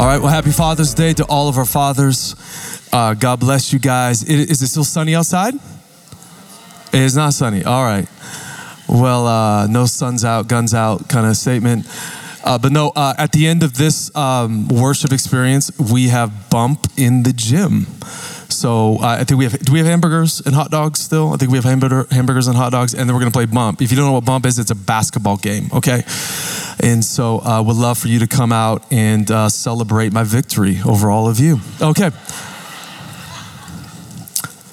[0.00, 2.34] All right, well, happy Father's Day to all of our fathers.
[2.90, 4.24] Uh, God bless you guys.
[4.24, 5.54] I- Is it still sunny outside?
[6.90, 7.64] It is not sunny.
[7.64, 8.08] All right.
[8.88, 11.86] Well, uh, no sun's out, guns out kind of statement.
[12.42, 16.86] Uh, but no, uh, at the end of this um, worship experience, we have bump
[16.96, 17.86] in the gym.
[18.48, 19.58] So uh, I think we have.
[19.58, 21.34] Do we have hamburgers and hot dogs still?
[21.34, 23.80] I think we have hamburger, hamburgers and hot dogs, and then we're gonna play bump.
[23.82, 25.68] If you don't know what bump is, it's a basketball game.
[25.72, 26.02] Okay,
[26.82, 30.78] and so uh, would love for you to come out and uh, celebrate my victory
[30.86, 31.60] over all of you.
[31.80, 32.10] Okay.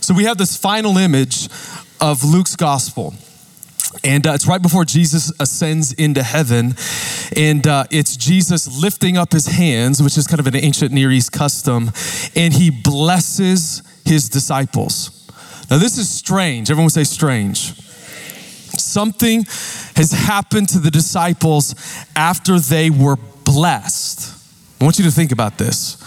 [0.01, 1.49] So we have this final image
[1.99, 3.13] of Luke's gospel.
[4.03, 6.75] And uh, it's right before Jesus ascends into heaven.
[7.35, 11.11] And uh, it's Jesus lifting up his hands, which is kind of an ancient Near
[11.11, 11.91] East custom,
[12.35, 15.11] and he blesses his disciples.
[15.69, 16.71] Now, this is strange.
[16.71, 17.73] Everyone say strange.
[18.97, 19.43] Something
[19.95, 21.75] has happened to the disciples
[22.15, 24.33] after they were blessed.
[24.81, 25.97] I want you to think about this.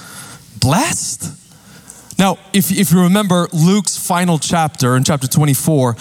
[0.59, 1.41] Blessed?
[2.19, 5.97] Now, if, if you remember Luke's final chapter, in chapter 24,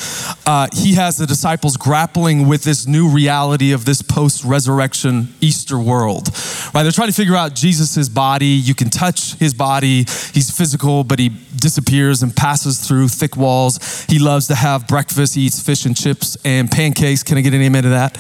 [0.48, 5.78] uh, he has the disciples grappling with this new reality of this post resurrection Easter
[5.78, 6.30] world.
[6.74, 6.82] Right?
[6.82, 8.48] They're trying to figure out Jesus' body.
[8.48, 10.00] You can touch his body,
[10.34, 11.30] he's physical, but he
[11.60, 14.06] disappears and passes through thick walls.
[14.08, 17.24] He loves to have breakfast, he eats fish and chips and pancakes.
[17.24, 18.18] Can I get an amen to that?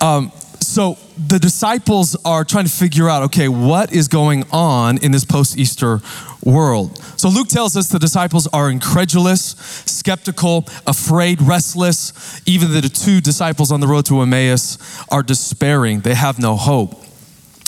[0.00, 5.12] Um, so the disciples are trying to figure out okay, what is going on in
[5.12, 6.00] this post Easter
[6.44, 6.96] world?
[7.18, 9.54] So Luke tells us the disciples are incredulous,
[9.86, 12.40] skeptical, afraid, restless.
[12.46, 14.78] Even the two disciples on the road to Emmaus
[15.10, 17.02] are despairing, they have no hope.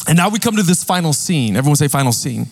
[0.07, 1.57] And now we come to this final scene.
[1.57, 2.47] Everyone say, final scene.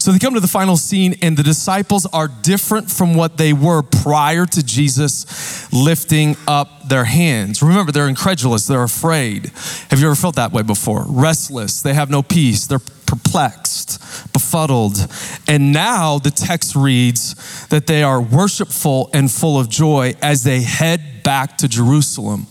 [0.00, 3.52] So they come to the final scene, and the disciples are different from what they
[3.52, 7.60] were prior to Jesus lifting up their hands.
[7.60, 9.52] Remember, they're incredulous, they're afraid.
[9.90, 11.04] Have you ever felt that way before?
[11.06, 15.06] Restless, they have no peace, they're perplexed, befuddled.
[15.46, 20.62] And now the text reads that they are worshipful and full of joy as they
[20.62, 22.46] head back to Jerusalem.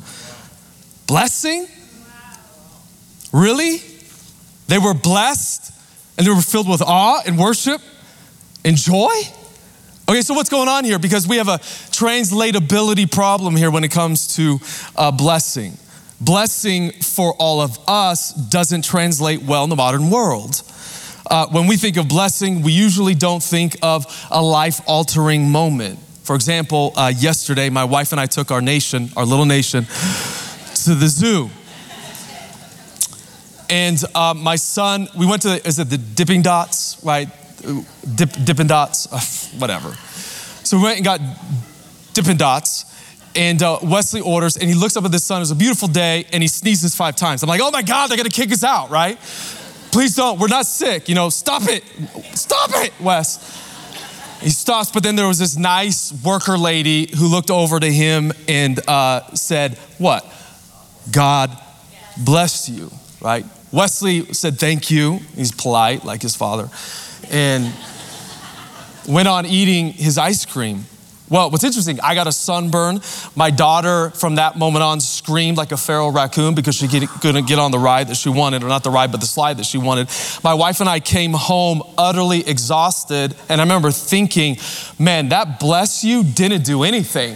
[1.08, 1.66] Blessing?
[3.34, 3.82] Really?
[4.68, 5.79] They were blessed
[6.20, 7.82] and they were filled with awe and worship
[8.66, 9.10] and joy?
[10.10, 11.00] Okay, so what's going on here?
[11.00, 14.60] Because we have a translatability problem here when it comes to
[14.98, 15.78] uh, blessing.
[16.20, 20.62] Blessing for all of us doesn't translate well in the modern world.
[21.32, 26.00] Uh, when we think of blessing, we usually don't think of a life altering moment.
[26.24, 30.96] For example, uh, yesterday, my wife and I took our nation, our little nation, to
[30.96, 31.50] the zoo.
[33.70, 37.30] And uh, my son, we went to, is it the Dipping Dots, right?
[38.16, 39.94] Dip, Dippin' Dots, uh, whatever.
[40.64, 41.20] So we went and got
[42.14, 42.86] Dippin' Dots,
[43.36, 45.38] and uh, Wesley orders, and he looks up at the sun.
[45.38, 47.44] It was a beautiful day, and he sneezes five times.
[47.44, 49.18] I'm like, oh my God, they're gonna kick us out, right?
[49.92, 51.84] Please don't, we're not sick, you know, stop it,
[52.36, 53.68] stop it, Wes.
[54.42, 58.32] He stops, but then there was this nice worker lady who looked over to him
[58.48, 60.26] and uh, said, What?
[61.12, 61.58] God
[62.18, 63.46] bless you, right?
[63.72, 65.20] Wesley said thank you.
[65.36, 66.70] He's polite like his father.
[67.30, 67.74] And
[69.08, 70.86] went on eating his ice cream.
[71.30, 73.02] Well, what's interesting, I got a sunburn.
[73.36, 77.60] My daughter, from that moment on, screamed like a feral raccoon because she couldn't get
[77.60, 79.78] on the ride that she wanted, or not the ride, but the slide that she
[79.78, 80.10] wanted.
[80.44, 84.58] My wife and I came home utterly exhausted, and I remember thinking,
[84.98, 87.36] man, that bless you didn't do anything.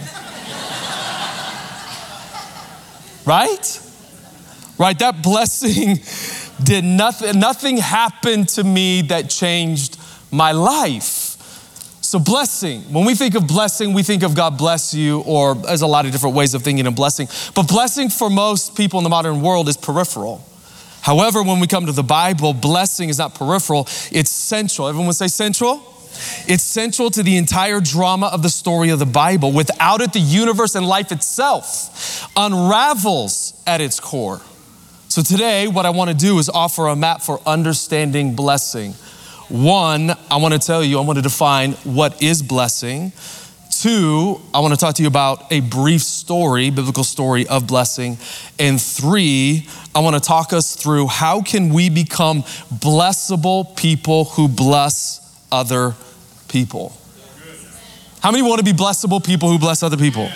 [3.24, 3.80] right?
[4.78, 4.98] Right?
[4.98, 6.00] That blessing
[6.64, 9.98] did nothing, nothing happened to me that changed
[10.30, 11.34] my life.
[12.04, 15.82] So, blessing, when we think of blessing, we think of God bless you, or there's
[15.82, 17.28] a lot of different ways of thinking of blessing.
[17.54, 20.44] But blessing for most people in the modern world is peripheral.
[21.00, 24.88] However, when we come to the Bible, blessing is not peripheral, it's central.
[24.88, 25.82] Everyone say central?
[26.46, 29.50] It's central to the entire drama of the story of the Bible.
[29.50, 34.40] Without it, the universe and life itself unravels at its core.
[35.14, 38.94] So, today, what I want to do is offer a map for understanding blessing.
[39.48, 43.12] One, I want to tell you, I want to define what is blessing.
[43.70, 48.18] Two, I want to talk to you about a brief story, biblical story of blessing.
[48.58, 54.48] And three, I want to talk us through how can we become blessable people who
[54.48, 55.94] bless other
[56.48, 56.92] people.
[58.20, 60.28] How many want to be blessable people who bless other people?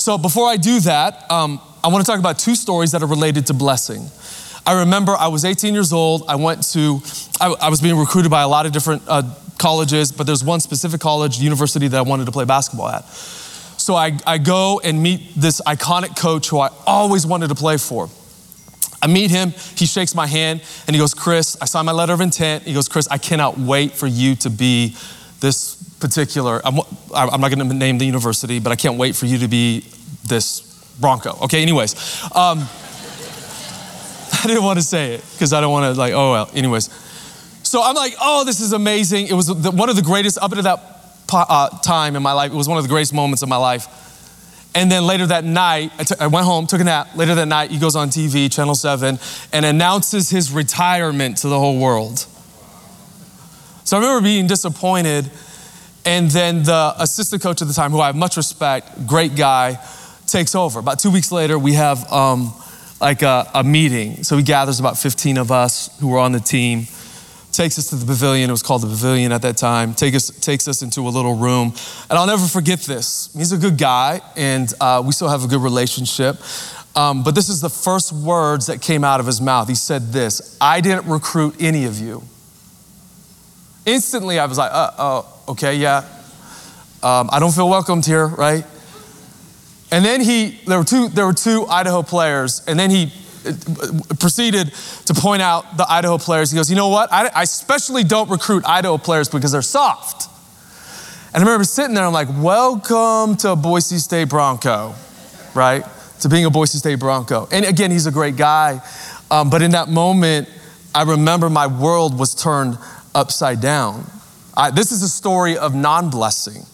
[0.00, 3.06] So before I do that, um, I want to talk about two stories that are
[3.06, 4.08] related to blessing.
[4.66, 6.24] I remember I was 18 years old.
[6.26, 7.02] I went to,
[7.38, 9.22] I, I was being recruited by a lot of different uh,
[9.58, 13.04] colleges, but there's one specific college, university that I wanted to play basketball at.
[13.04, 17.76] So I, I go and meet this iconic coach who I always wanted to play
[17.76, 18.08] for.
[19.02, 22.14] I meet him, he shakes my hand, and he goes, Chris, I signed my letter
[22.14, 22.62] of intent.
[22.62, 24.96] He goes, Chris, I cannot wait for you to be
[25.40, 26.78] this particular, I'm,
[27.14, 29.84] I'm not gonna name the university, but I can't wait for you to be
[30.26, 31.38] this Bronco.
[31.44, 31.94] Okay, anyways.
[32.34, 32.60] Um,
[34.32, 36.90] I didn't want to say it because I don't want to, like, oh, well, anyways.
[37.62, 39.28] So I'm like, oh, this is amazing.
[39.28, 40.94] It was the, one of the greatest, up to that
[41.32, 43.88] uh, time in my life, it was one of the greatest moments of my life.
[44.74, 47.14] And then later that night, I, t- I went home, took a nap.
[47.14, 49.18] Later that night, he goes on TV, Channel 7,
[49.52, 52.26] and announces his retirement to the whole world.
[53.84, 55.30] So I remember being disappointed.
[56.06, 59.78] And then the assistant coach at the time, who I have much respect, great guy,
[60.34, 60.80] takes over.
[60.80, 62.52] About two weeks later, we have um,
[63.00, 64.24] like a, a meeting.
[64.24, 66.88] So he gathers about 15 of us who were on the team
[67.52, 68.50] takes us to the pavilion.
[68.50, 69.94] It was called the pavilion at that time.
[69.94, 71.72] Take us, takes us into a little room.
[72.10, 73.30] And I'll never forget this.
[73.32, 76.34] He's a good guy, and uh, we still have a good relationship.
[76.96, 79.68] Um, but this is the first words that came out of his mouth.
[79.68, 82.24] He said this I didn't recruit any of you.
[83.86, 85.98] Instantly, I was like, uh, oh, okay, yeah.
[87.04, 88.64] Um, I don't feel welcomed here, right?
[89.94, 93.12] And then he, there were two, there were two Idaho players, and then he
[94.18, 94.74] proceeded
[95.06, 96.50] to point out the Idaho players.
[96.50, 97.12] He goes, You know what?
[97.12, 100.28] I, I especially don't recruit Idaho players because they're soft.
[101.32, 104.96] And I remember sitting there, I'm like, Welcome to Boise State Bronco,
[105.54, 105.84] right?
[106.22, 107.46] To being a Boise State Bronco.
[107.52, 108.80] And again, he's a great guy.
[109.30, 110.48] Um, but in that moment,
[110.92, 112.78] I remember my world was turned
[113.14, 114.10] upside down.
[114.56, 116.64] I, this is a story of non blessing.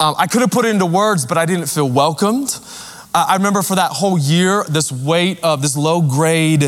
[0.00, 2.58] Um, I could have put it into words, but I didn't feel welcomed.
[3.14, 6.64] I remember for that whole year, this weight of this low grade,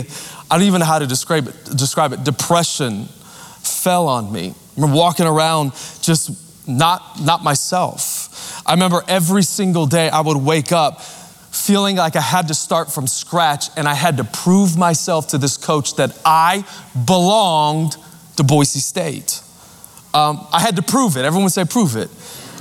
[0.49, 4.50] I don't even know how to describe it, describe it, depression fell on me.
[4.50, 8.62] I remember walking around just not, not myself.
[8.64, 12.93] I remember every single day I would wake up feeling like I had to start
[12.93, 16.64] from scratch and I had to prove myself to this coach that I
[17.06, 17.96] belonged
[18.37, 19.40] to Boise State.
[20.14, 21.25] Um, I had to prove it.
[21.25, 22.11] Everyone say, prove it.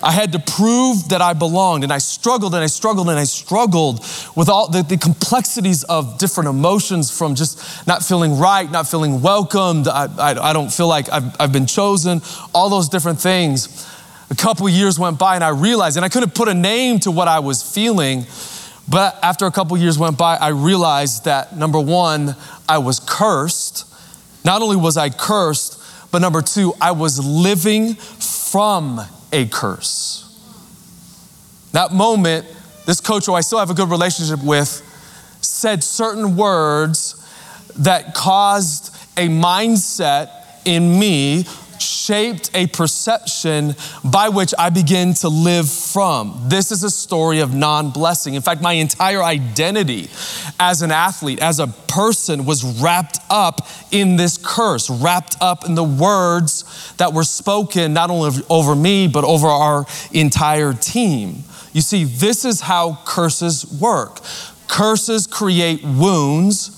[0.05, 3.23] I had to prove that I belonged, and I struggled and I struggled and I
[3.23, 4.01] struggled
[4.35, 9.23] with all the, the complexities of different emotions from just not feeling right, not feeling
[9.23, 9.87] welcomed.
[9.87, 12.21] I, I, I don't feel like I've, I've been chosen,
[12.53, 13.91] all those different things.
[14.29, 17.09] A couple years went by, and I realized, and I couldn't put a name to
[17.09, 18.27] what I was feeling.
[18.87, 22.35] But after a couple years went by, I realized that number one,
[22.69, 23.91] I was cursed.
[24.45, 25.81] Not only was I cursed,
[26.11, 30.21] but number two, I was living from a curse.
[31.71, 32.45] That moment,
[32.85, 34.81] this coach who I still have a good relationship with
[35.41, 37.21] said certain words
[37.77, 40.29] that caused a mindset
[40.65, 41.45] in me
[41.79, 46.45] shaped a perception by which I begin to live from.
[46.47, 48.33] This is a story of non blessing.
[48.33, 50.09] In fact, my entire identity
[50.59, 55.75] as an athlete, as a person, was wrapped up in this curse, wrapped up in
[55.75, 61.43] the words that were spoken not only over me, but over our entire team.
[61.73, 64.21] You see, this is how curses work.
[64.67, 66.71] Curses create wounds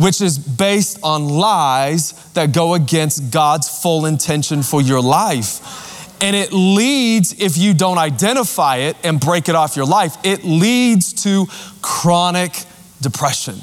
[0.00, 6.22] which is based on lies that go against God's full intention for your life.
[6.22, 10.42] And it leads, if you don't identify it and break it off your life, it
[10.42, 11.46] leads to
[11.82, 12.52] chronic
[13.00, 13.56] depression.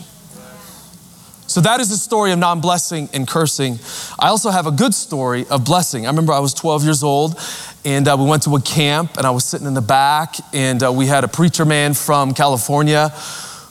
[1.47, 3.79] So that is the story of non blessing and cursing.
[4.19, 6.05] I also have a good story of blessing.
[6.05, 7.39] I remember I was 12 years old
[7.85, 10.83] and uh, we went to a camp and I was sitting in the back and
[10.83, 13.13] uh, we had a preacher man from California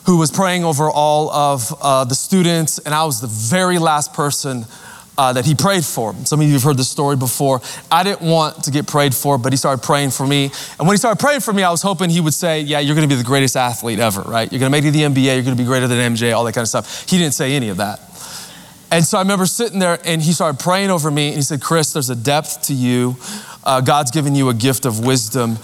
[0.07, 4.13] who was praying over all of uh, the students, and I was the very last
[4.13, 4.65] person
[5.17, 6.13] uh, that he prayed for.
[6.25, 7.61] Some of you have heard this story before.
[7.91, 10.51] I didn't want to get prayed for, but he started praying for me.
[10.77, 12.95] And when he started praying for me, I was hoping he would say, Yeah, you're
[12.95, 14.51] gonna be the greatest athlete ever, right?
[14.51, 16.53] You're gonna make it to the NBA, you're gonna be greater than MJ, all that
[16.53, 17.09] kind of stuff.
[17.09, 17.99] He didn't say any of that.
[18.89, 21.61] And so I remember sitting there and he started praying over me and he said,
[21.61, 23.17] Chris, there's a depth to you.
[23.65, 25.57] Uh, God's given you a gift of wisdom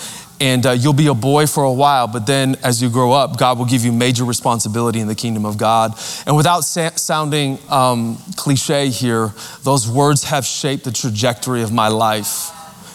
[0.44, 3.38] and uh, you'll be a boy for a while, but then as you grow up,
[3.38, 5.98] God will give you major responsibility in the kingdom of God.
[6.28, 9.34] And without sa- sounding um, cliche here,
[9.64, 12.52] those words have shaped the trajectory of my life.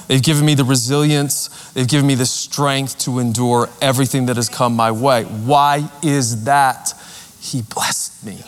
[0.09, 4.50] They've given me the resilience, they've given me the strength to endure everything that has
[4.50, 5.25] come my way.
[5.25, 6.93] Why is that?
[7.40, 8.45] He blessed blessed me.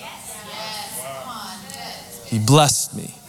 [2.27, 3.20] He blessed me.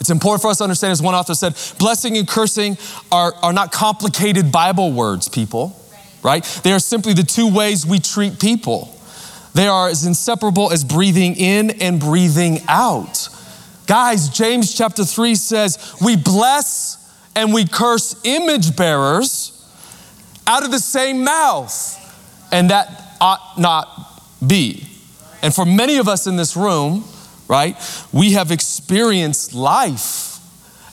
[0.00, 2.78] It's important for us to understand, as one author said, blessing and cursing
[3.12, 5.78] are, are not complicated Bible words, people,
[6.22, 6.42] right?
[6.64, 8.96] They are simply the two ways we treat people.
[9.54, 13.28] They are as inseparable as breathing in and breathing out.
[13.86, 16.96] Guys, James chapter 3 says, We bless
[17.36, 19.56] and we curse image bearers
[20.46, 21.96] out of the same mouth,
[22.52, 24.86] and that ought not be.
[25.42, 27.04] And for many of us in this room,
[27.50, 27.76] right,
[28.12, 30.38] we have experienced life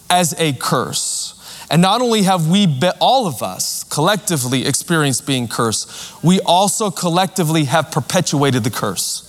[0.10, 1.36] as a curse.
[1.70, 6.90] And not only have we, be, all of us collectively experienced being cursed, we also
[6.90, 9.24] collectively have perpetuated the curse.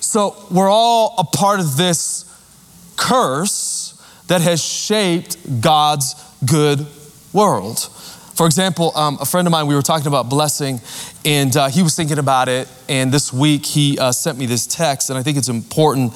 [0.00, 2.24] So we're all a part of this
[2.96, 3.92] curse
[4.28, 6.86] that has shaped God's good
[7.32, 7.78] world.
[8.34, 10.80] For example, um, a friend of mine, we were talking about blessing,
[11.24, 12.68] and uh, he was thinking about it.
[12.88, 16.12] And this week, he uh, sent me this text, and I think it's important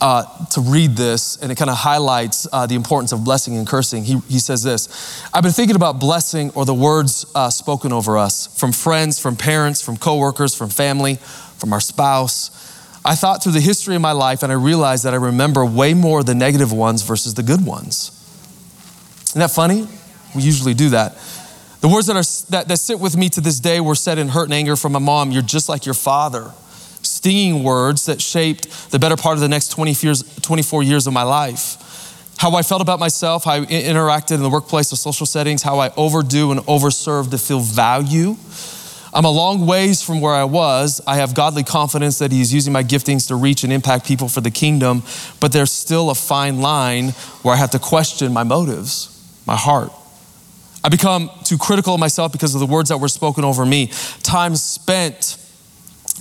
[0.00, 3.66] uh, to read this, and it kind of highlights uh, the importance of blessing and
[3.66, 4.02] cursing.
[4.02, 8.18] He, he says this I've been thinking about blessing or the words uh, spoken over
[8.18, 11.16] us from friends, from parents, from coworkers, from family,
[11.58, 12.50] from our spouse.
[13.04, 15.94] I thought through the history of my life, and I realized that I remember way
[15.94, 18.10] more the negative ones versus the good ones.
[19.30, 19.88] Isn't that funny?
[20.34, 21.16] We usually do that.
[21.82, 24.28] The words that, are, that, that sit with me to this day were said in
[24.28, 25.32] hurt and anger from my mom.
[25.32, 26.52] You're just like your father
[27.02, 31.12] stinging words that shaped the better part of the next 20 years, 24 years of
[31.12, 31.78] my life.
[32.38, 35.80] How I felt about myself, how I interacted in the workplace or social settings, how
[35.80, 38.36] I overdo and overserve to feel value.
[39.12, 41.00] I'm a long ways from where I was.
[41.04, 44.40] I have godly confidence that He's using my giftings to reach and impact people for
[44.40, 45.02] the kingdom,
[45.40, 47.08] but there's still a fine line
[47.42, 49.08] where I have to question my motives,
[49.46, 49.92] my heart.
[50.84, 53.90] I become too critical of myself because of the words that were spoken over me.
[54.22, 55.36] Time spent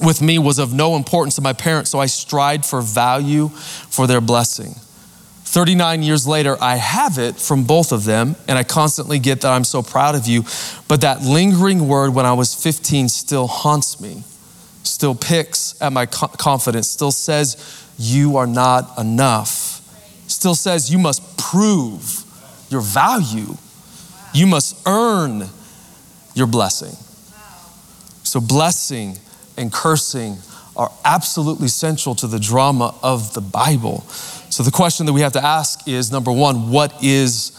[0.02, 4.08] with me was of no importance to my parents, so I strived for value for
[4.08, 4.76] their blessing.
[5.52, 9.52] 39 years later, I have it from both of them, and I constantly get that
[9.52, 10.46] I'm so proud of you.
[10.88, 14.24] But that lingering word when I was 15 still haunts me,
[14.84, 19.82] still picks at my confidence, still says, You are not enough,
[20.28, 22.24] still says, You must prove
[22.70, 23.58] your value,
[24.34, 25.44] you must earn
[26.34, 26.96] your blessing.
[28.24, 29.18] So, blessing
[29.58, 30.38] and cursing
[30.76, 34.02] are absolutely central to the drama of the Bible.
[34.50, 37.52] So the question that we have to ask is number one, what is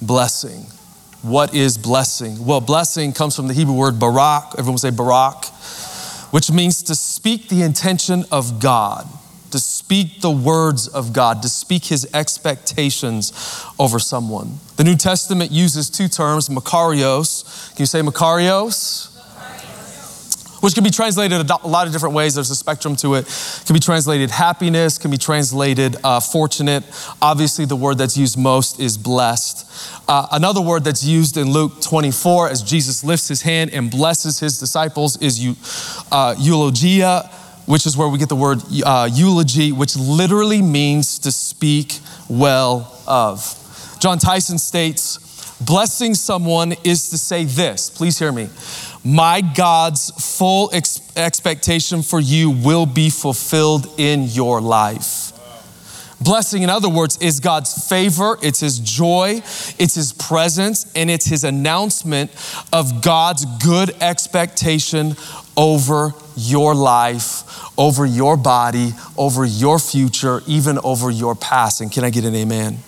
[0.00, 0.60] blessing?
[1.22, 2.44] What is blessing?
[2.44, 4.54] Well, blessing comes from the Hebrew word barak.
[4.58, 5.46] Everyone say barak,
[6.30, 9.06] which means to speak the intention of God,
[9.88, 13.32] speak the words of God, to speak his expectations
[13.78, 14.58] over someone.
[14.76, 17.70] The New Testament uses two terms, makarios.
[17.70, 19.14] Can you say makarios?
[20.60, 22.34] which can be translated a lot of different ways.
[22.34, 23.28] There's a spectrum to it.
[23.28, 26.82] it can be translated happiness, can be translated uh, fortunate.
[27.22, 29.64] Obviously, the word that's used most is blessed.
[30.08, 34.40] Uh, another word that's used in Luke 24 as Jesus lifts his hand and blesses
[34.40, 35.38] his disciples is
[36.10, 37.30] uh, eulogia,
[37.68, 43.00] which is where we get the word uh, eulogy, which literally means to speak well
[43.06, 43.54] of.
[44.00, 47.90] John Tyson states, blessing someone is to say this.
[47.90, 48.48] Please hear me
[49.04, 55.32] my God's full ex- expectation for you will be fulfilled in your life.
[56.20, 59.36] Blessing, in other words, is God's favor, it's His joy,
[59.78, 62.32] it's His presence, and it's His announcement
[62.72, 65.14] of God's good expectation
[65.56, 67.44] over your life,
[67.78, 71.80] over your body, over your future, even over your past.
[71.80, 72.76] And can I get an amen?
[72.76, 72.80] amen.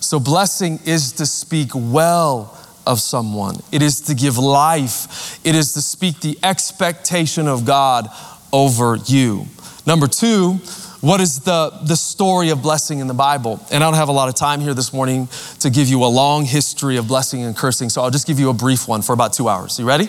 [0.00, 2.54] So, blessing is to speak well
[2.86, 3.54] of someone.
[3.70, 5.38] It is to give life.
[5.46, 8.08] It is to speak the expectation of God
[8.52, 9.46] over you.
[9.86, 10.54] Number two,
[11.00, 13.64] what is the, the story of blessing in the Bible?
[13.70, 15.28] And I don't have a lot of time here this morning
[15.60, 18.50] to give you a long history of blessing and cursing, so I'll just give you
[18.50, 19.78] a brief one for about two hours.
[19.78, 20.08] You ready?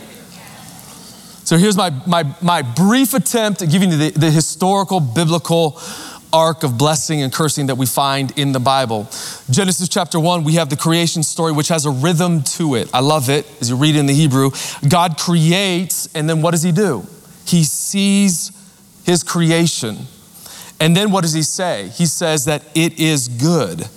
[1.49, 5.81] So here's my, my, my brief attempt at giving you the, the historical, biblical
[6.31, 9.07] arc of blessing and cursing that we find in the Bible.
[9.49, 12.87] Genesis chapter 1, we have the creation story, which has a rhythm to it.
[12.93, 14.51] I love it as you read in the Hebrew.
[14.87, 17.03] God creates, and then what does He do?
[17.47, 18.51] He sees
[19.03, 19.97] His creation.
[20.79, 21.87] And then what does He say?
[21.87, 23.89] He says that it is good.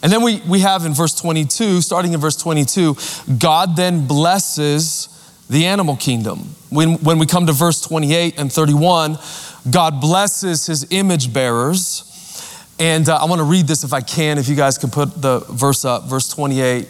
[0.00, 2.96] And then we, we have in verse 22, starting in verse 22,
[3.36, 5.08] God then blesses
[5.50, 6.38] the animal kingdom.
[6.70, 9.18] When, when we come to verse 28 and 31,
[9.68, 12.06] God blesses his image bearers.
[12.78, 15.20] And uh, I want to read this if I can, if you guys can put
[15.20, 16.88] the verse up, verse 28.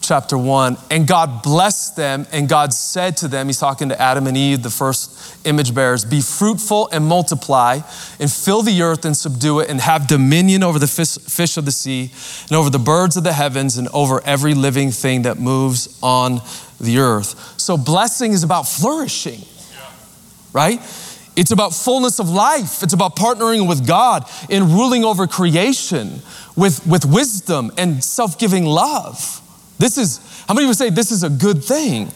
[0.00, 0.78] chapter 1.
[0.90, 4.62] And God blessed them, and God said to them, He's talking to Adam and Eve,
[4.62, 7.80] the first image bearers, Be fruitful and multiply,
[8.18, 11.66] and fill the earth and subdue it, and have dominion over the fish, fish of
[11.66, 12.10] the sea,
[12.48, 16.40] and over the birds of the heavens, and over every living thing that moves on
[16.80, 17.60] the earth.
[17.60, 19.40] So, blessing is about flourishing,
[20.52, 20.80] right?
[21.36, 22.82] It's about fullness of life.
[22.82, 26.20] It's about partnering with God in ruling over creation
[26.56, 29.40] with, with wisdom and self giving love.
[29.78, 30.18] This is,
[30.48, 32.10] how many would say this is a good thing?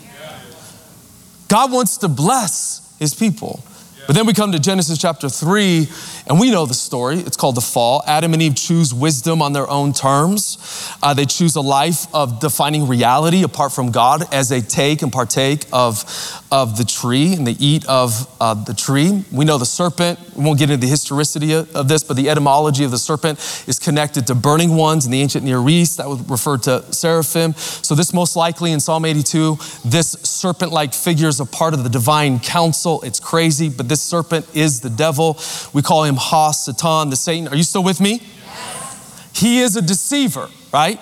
[1.46, 3.62] God wants to bless his people.
[4.06, 5.86] But then we come to Genesis chapter 3,
[6.26, 7.18] and we know the story.
[7.18, 8.02] It's called the fall.
[8.04, 10.58] Adam and Eve choose wisdom on their own terms.
[11.00, 15.12] Uh, they choose a life of defining reality apart from God as they take and
[15.12, 16.04] partake of,
[16.50, 19.24] of the tree and they eat of uh, the tree.
[19.30, 22.84] We know the serpent, we won't get into the historicity of this, but the etymology
[22.84, 25.98] of the serpent is connected to burning ones in the ancient Near East.
[25.98, 27.54] That would refer to seraphim.
[27.54, 31.84] So, this most likely in Psalm 82, this serpent like figure is a part of
[31.84, 33.02] the divine council.
[33.02, 35.38] It's crazy, but this serpent is the devil.
[35.74, 37.46] We call him Ha Satan, the Satan.
[37.48, 38.22] Are you still with me?
[38.22, 39.30] Yes.
[39.34, 40.98] He is a deceiver, right?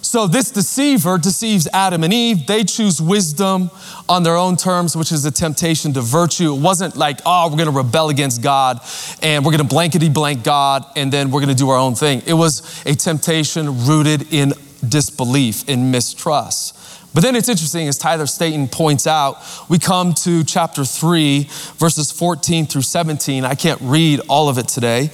[0.00, 2.48] So this deceiver deceives Adam and Eve.
[2.48, 3.70] They choose wisdom
[4.08, 6.52] on their own terms, which is a temptation to virtue.
[6.52, 8.80] It wasn't like, oh, we're going to rebel against God
[9.22, 11.94] and we're going to blankety blank God and then we're going to do our own
[11.94, 12.20] thing.
[12.26, 14.54] It was a temptation rooted in
[14.86, 16.76] disbelief, in mistrust.
[17.14, 19.36] But then it's interesting, as Tyler Staton points out,
[19.68, 23.44] we come to chapter 3, verses 14 through 17.
[23.44, 25.10] I can't read all of it today,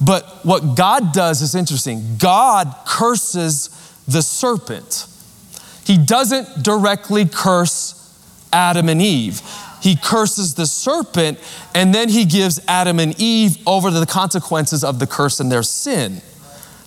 [0.00, 2.16] but what God does is interesting.
[2.18, 3.70] God curses
[4.08, 5.06] the serpent,
[5.84, 7.96] He doesn't directly curse
[8.52, 9.40] Adam and Eve.
[9.82, 11.38] He curses the serpent,
[11.74, 15.52] and then he gives Adam and Eve over to the consequences of the curse and
[15.52, 16.22] their sin.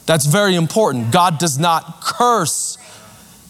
[0.05, 1.11] That's very important.
[1.11, 2.78] God does not curse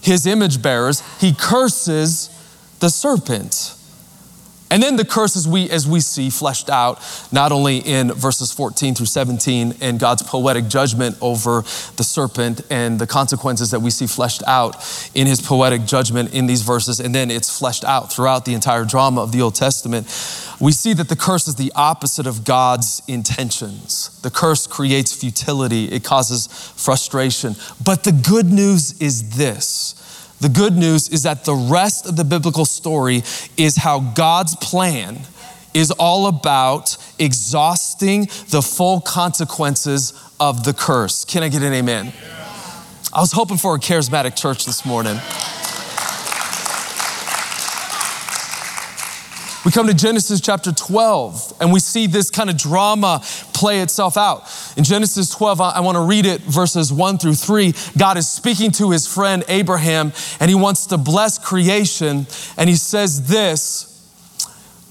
[0.01, 2.29] his image bearers, he curses
[2.79, 3.75] the serpent.
[4.71, 8.93] And then the curses we, as we see fleshed out, not only in verses 14
[8.93, 11.61] through 17 and God's poetic judgment over
[11.95, 14.75] the serpent and the consequences that we see fleshed out
[15.15, 18.85] in his poetic judgment in these verses, and then it's fleshed out throughout the entire
[18.85, 20.05] drama of the Old Testament.
[20.59, 24.19] We see that the curse is the opposite of God's intentions.
[24.21, 27.55] The curse creates futility, it causes frustration.
[27.83, 29.95] But the good news is this
[30.39, 33.23] the good news is that the rest of the biblical story
[33.57, 35.19] is how God's plan
[35.73, 41.25] is all about exhausting the full consequences of the curse.
[41.25, 42.13] Can I get an amen?
[43.13, 45.19] I was hoping for a charismatic church this morning.
[49.65, 53.21] We come to Genesis chapter 12 and we see this kind of drama
[53.53, 54.43] play itself out.
[54.77, 57.73] In Genesis 12, I want to read it verses 1 through 3.
[57.97, 62.25] God is speaking to his friend Abraham and he wants to bless creation.
[62.57, 64.09] And he says this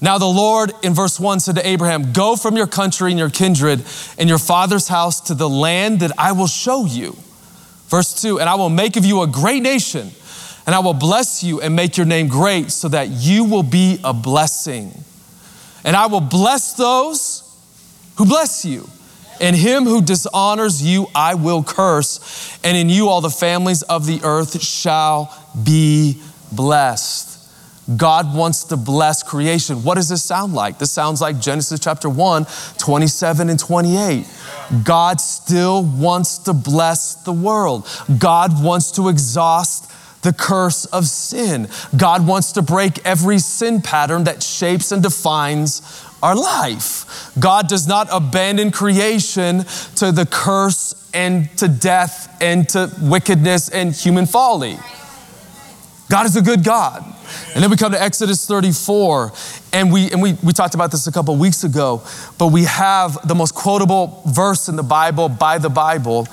[0.01, 3.31] Now the Lord in verse 1 said to Abraham, Go from your country and your
[3.31, 3.83] kindred
[4.19, 7.17] and your father's house to the land that I will show you.
[7.87, 10.11] Verse 2 And I will make of you a great nation
[10.69, 13.99] and I will bless you and make your name great so that you will be
[14.03, 14.93] a blessing.
[15.83, 17.41] And I will bless those
[18.19, 18.87] who bless you.
[19.41, 22.55] And him who dishonors you, I will curse.
[22.63, 27.51] And in you, all the families of the earth shall be blessed.
[27.97, 29.77] God wants to bless creation.
[29.77, 30.77] What does this sound like?
[30.77, 32.45] This sounds like Genesis chapter 1,
[32.77, 34.27] 27 and 28.
[34.83, 37.87] God still wants to bless the world.
[38.19, 39.89] God wants to exhaust
[40.21, 41.67] the curse of sin.
[41.95, 45.81] God wants to break every sin pattern that shapes and defines
[46.21, 47.31] our life.
[47.39, 49.63] God does not abandon creation
[49.95, 54.77] to the curse and to death and to wickedness and human folly.
[56.09, 57.03] God is a good God.
[57.53, 59.31] And then we come to Exodus 34,
[59.73, 62.01] and we and we, we talked about this a couple weeks ago,
[62.39, 66.27] but we have the most quotable verse in the Bible by the Bible.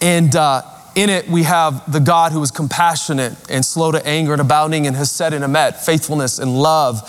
[0.00, 0.62] And uh,
[0.98, 4.84] in it, we have the God who is compassionate and slow to anger and abounding
[4.84, 7.02] in hesed and emet, faithfulness and love.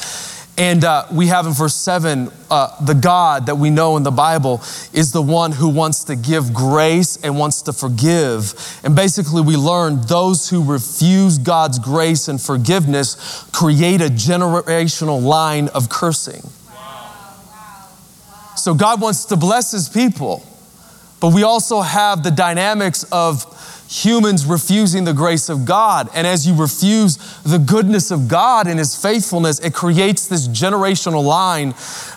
[0.59, 4.11] And uh, we have in verse 7 uh, the God that we know in the
[4.11, 4.61] Bible
[4.93, 8.53] is the one who wants to give grace and wants to forgive.
[8.83, 15.69] And basically, we learn those who refuse God's grace and forgiveness create a generational line
[15.69, 16.43] of cursing.
[18.55, 20.45] So, God wants to bless his people,
[21.21, 23.55] but we also have the dynamics of
[23.89, 26.09] humans refusing the grace of God.
[26.13, 31.23] And as you refuse the goodness of God and His faithfulness, it creates this generational
[31.23, 31.73] line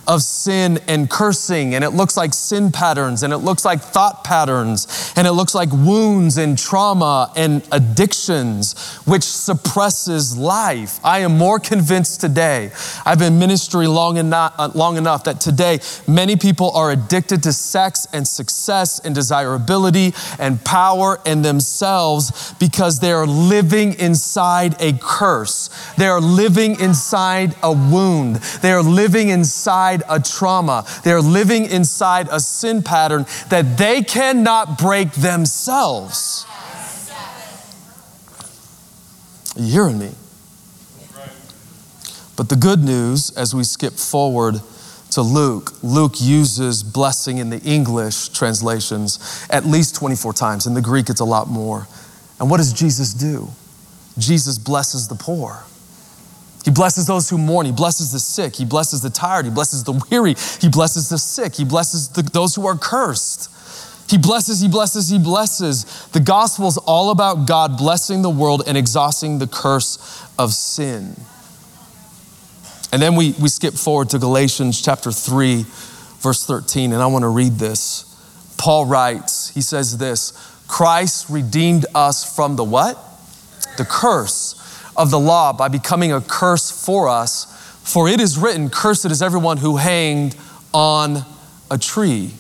[0.07, 4.25] of sin and cursing, and it looks like sin patterns, and it looks like thought
[4.25, 10.99] patterns, and it looks like wounds and trauma and addictions, which suppresses life.
[11.05, 12.71] I am more convinced today,
[13.05, 18.07] I've been ministry long enough, long enough that today many people are addicted to sex
[18.12, 25.71] and success and desirability and power and themselves because they are living inside a curse.
[25.97, 28.37] They are living inside a wound.
[28.37, 30.87] They are living inside a trauma.
[31.05, 36.47] They are living inside a sin pattern that they cannot break themselves.
[39.57, 40.13] You hearing me?
[42.37, 44.61] But the good news, as we skip forward
[45.11, 50.67] to Luke, Luke uses blessing in the English translations at least 24 times.
[50.67, 51.87] In the Greek, it's a lot more.
[52.41, 53.51] And what does Jesus do?
[54.19, 55.65] Jesus blesses the poor.
[56.64, 57.66] He blesses those who mourn.
[57.66, 58.57] He blesses the sick.
[58.57, 59.44] He blesses the tired.
[59.44, 60.35] He blesses the weary.
[60.61, 61.57] He blesses the sick.
[61.57, 63.51] He blesses the, those who are cursed.
[64.09, 66.07] He blesses, he blesses, he blesses.
[66.09, 69.98] The gospel is all about God blessing the world and exhausting the curse
[70.38, 71.16] of sin.
[72.92, 75.64] And then we, we skip forward to Galatians chapter 3,
[76.20, 78.05] verse 13, and I want to read this.
[78.59, 80.33] Paul writes, he says this
[80.68, 82.98] Christ redeemed us from the what?
[83.79, 84.59] The curse
[84.97, 87.47] of the law by becoming a curse for us.
[87.83, 90.37] For it is written, Cursed is everyone who hanged
[90.73, 91.25] on
[91.71, 92.33] a tree.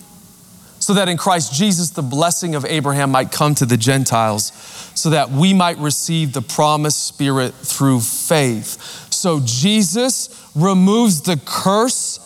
[0.78, 4.52] So that in Christ Jesus the blessing of Abraham might come to the Gentiles,
[4.94, 9.12] so that we might receive the promised Spirit through faith.
[9.12, 12.18] So Jesus removes the curse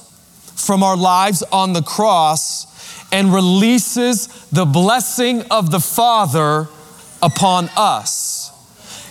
[0.57, 2.67] from our lives on the cross
[3.13, 6.69] and releases the blessing of the Father
[7.23, 8.36] upon us.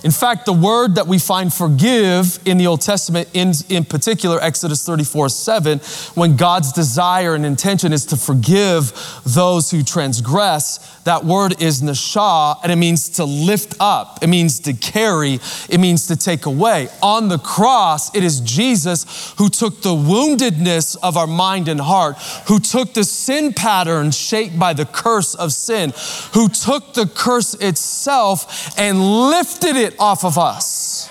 [0.05, 4.39] In fact, the word that we find forgive in the Old Testament, in, in particular,
[4.39, 5.79] Exodus 34 7,
[6.13, 8.93] when God's desire and intention is to forgive
[9.25, 14.59] those who transgress, that word is nashah, and it means to lift up, it means
[14.61, 15.39] to carry,
[15.69, 16.87] it means to take away.
[17.01, 22.17] On the cross, it is Jesus who took the woundedness of our mind and heart,
[22.47, 25.93] who took the sin pattern shaped by the curse of sin,
[26.33, 31.09] who took the curse itself and lifted it off of us.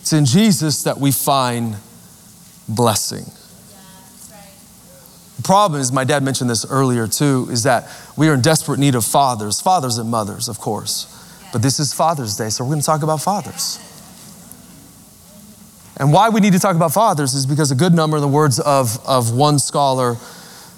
[0.00, 1.76] It's in Jesus that we find
[2.68, 3.24] blessing.
[5.36, 8.78] The problem is, my dad mentioned this earlier too, is that we are in desperate
[8.78, 11.12] need of fathers, fathers and mothers, of course.
[11.52, 13.80] But this is Father's Day, so we're going to talk about fathers.
[15.98, 18.28] And why we need to talk about fathers is because a good number, in the
[18.28, 20.16] words of, of one scholar,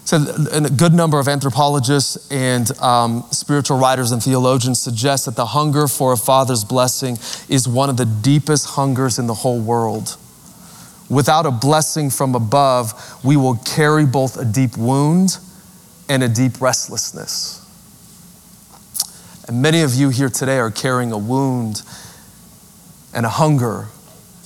[0.08, 5.44] said a good number of anthropologists and um, spiritual writers and theologians suggest that the
[5.44, 7.18] hunger for a father's blessing
[7.50, 10.16] is one of the deepest hungers in the whole world.
[11.10, 15.36] Without a blessing from above, we will carry both a deep wound
[16.08, 17.62] and a deep restlessness.
[19.46, 21.82] And many of you here today are carrying a wound
[23.12, 23.88] and a hunger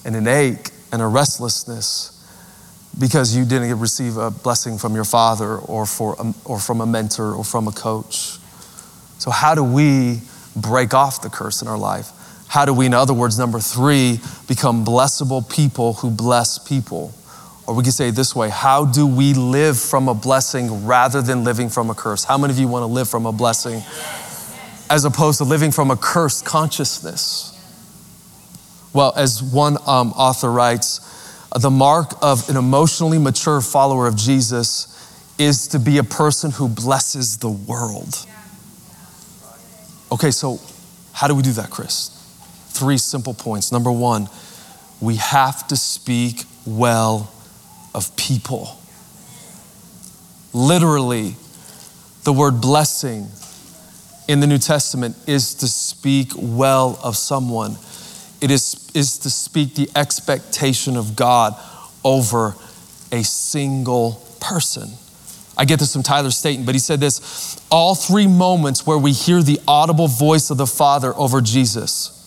[0.04, 2.11] and an ache and a restlessness
[2.98, 6.86] because you didn't receive a blessing from your father or, for a, or from a
[6.86, 8.38] mentor or from a coach.
[9.18, 10.20] So, how do we
[10.56, 12.10] break off the curse in our life?
[12.48, 17.14] How do we, in other words, number three, become blessable people who bless people?
[17.66, 21.44] Or we could say this way How do we live from a blessing rather than
[21.44, 22.24] living from a curse?
[22.24, 23.82] How many of you want to live from a blessing
[24.90, 27.48] as opposed to living from a cursed consciousness?
[28.92, 31.00] Well, as one um, author writes,
[31.60, 34.88] the mark of an emotionally mature follower of Jesus
[35.38, 38.26] is to be a person who blesses the world.
[40.10, 40.60] Okay, so
[41.12, 42.08] how do we do that, Chris?
[42.70, 43.72] Three simple points.
[43.72, 44.28] Number one,
[45.00, 47.32] we have to speak well
[47.94, 48.78] of people.
[50.52, 51.34] Literally,
[52.24, 53.26] the word blessing
[54.28, 57.76] in the New Testament is to speak well of someone.
[58.40, 61.54] It is, is to speak the expectation of God
[62.04, 62.54] over
[63.10, 64.90] a single person.
[65.56, 69.12] I get this from Tyler Staton, but he said this all three moments where we
[69.12, 72.18] hear the audible voice of the Father over Jesus.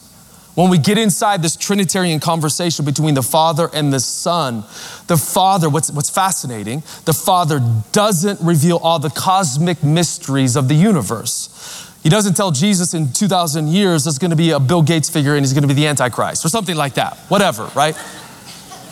[0.53, 4.63] When we get inside this Trinitarian conversation between the Father and the Son,
[5.07, 7.59] the Father, what's, what's fascinating, the Father
[7.91, 11.91] doesn't reveal all the cosmic mysteries of the universe.
[12.05, 15.33] He doesn't tell Jesus in 2,000 years there's going to be a Bill Gates figure
[15.33, 17.17] and he's going to be the Antichrist or something like that.
[17.29, 17.95] Whatever, right?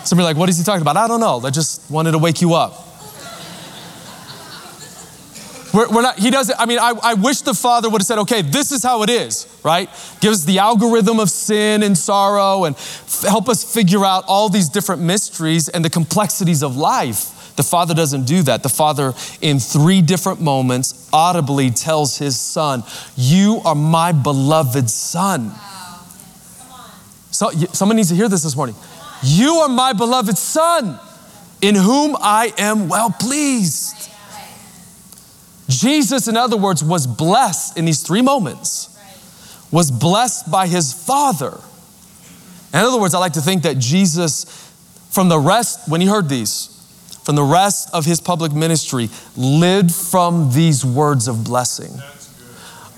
[0.04, 0.98] Somebody like, what is he talking about?
[0.98, 1.40] I don't know.
[1.46, 2.72] I just wanted to wake you up.
[5.76, 8.18] We're, we're not, he doesn't, I mean, I, I wish the Father would have said,
[8.18, 9.90] okay, this is how it is, right?
[10.20, 14.50] Give us the algorithm of sin and sorrow and f- help us figure out all
[14.50, 17.30] these different mysteries and the complexities of life.
[17.56, 18.64] The Father doesn't do that.
[18.64, 22.84] The Father, in three different moments, audibly tells his Son,
[23.16, 25.52] You are my beloved Son.
[27.30, 28.76] So, someone needs to hear this this morning.
[29.24, 31.00] You are my beloved Son,
[31.62, 34.10] in whom I am well pleased.
[35.70, 38.90] Jesus, in other words, was blessed in these three moments,
[39.72, 41.60] was blessed by his Father.
[42.74, 44.46] In other words, I like to think that Jesus,
[45.12, 46.73] from the rest, when he heard these,
[47.24, 51.92] from the rest of his public ministry, lived from these words of blessing.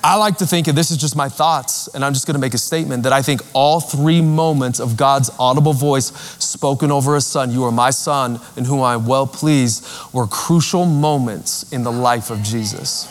[0.04, 2.54] I like to think, and this is just my thoughts, and I'm just gonna make
[2.54, 7.26] a statement that I think all three moments of God's audible voice spoken over his
[7.26, 9.84] son, you are my son in whom I am well pleased,
[10.14, 13.08] were crucial moments in the life of Jesus.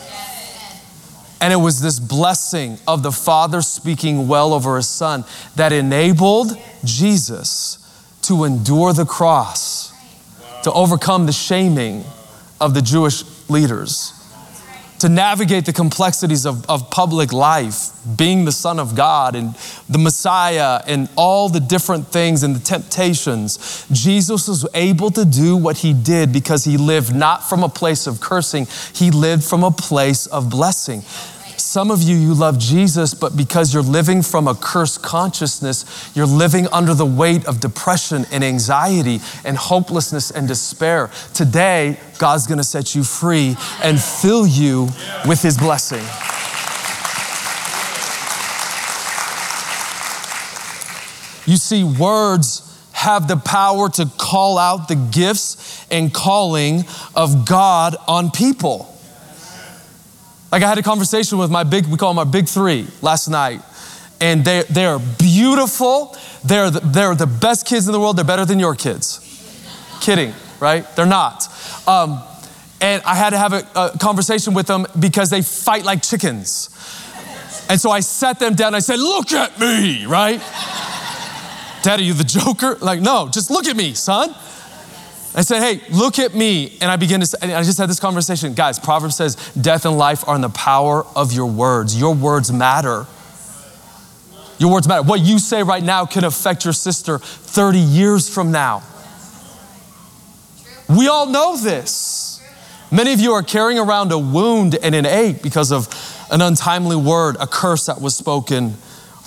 [1.41, 5.25] And it was this blessing of the Father speaking well over his son
[5.57, 7.77] that enabled Jesus
[8.21, 9.84] to endure the cross,
[10.65, 12.03] to overcome the shaming
[12.59, 14.15] of the Jewish leaders
[14.97, 19.53] to navigate the complexities of, of public life, being the Son of God and
[19.87, 25.55] the Messiah and all the different things and the temptations, Jesus was able to do
[25.55, 29.63] what he did because he lived not from a place of cursing, he lived from
[29.63, 31.03] a place of blessing.
[31.75, 36.25] Some of you, you love Jesus, but because you're living from a cursed consciousness, you're
[36.25, 41.11] living under the weight of depression and anxiety and hopelessness and despair.
[41.33, 44.87] Today, God's gonna set you free and fill you
[45.27, 45.99] with His blessing.
[51.45, 52.61] You see, words
[52.93, 56.85] have the power to call out the gifts and calling
[57.17, 58.94] of God on people.
[60.55, 63.27] Like I had a conversation with my big, we call them our big three last
[63.27, 63.59] night.
[64.21, 66.15] And they, they are beautiful.
[66.45, 68.15] They're the, they're the best kids in the world.
[68.15, 69.19] They're better than your kids.
[69.99, 70.85] Kidding, right?
[70.95, 71.45] They're not.
[71.85, 72.23] Um,
[72.79, 76.69] and I had to have a, a conversation with them because they fight like chickens.
[77.67, 80.39] And so I sat them down and I said, Look at me, right?
[81.83, 82.75] Dad, are you the joker?
[82.75, 84.33] Like, no, just look at me, son.
[85.35, 86.77] I said, hey, look at me.
[86.79, 88.53] And I began to, I just had this conversation.
[88.53, 91.99] Guys, Proverbs says, death and life are in the power of your words.
[91.99, 93.05] Your words matter.
[94.57, 95.03] Your words matter.
[95.03, 98.81] What you say right now can affect your sister 30 years from now.
[100.87, 102.41] We all know this.
[102.89, 105.89] Many of you are carrying around a wound and an ache because of
[106.31, 108.75] an untimely word, a curse that was spoken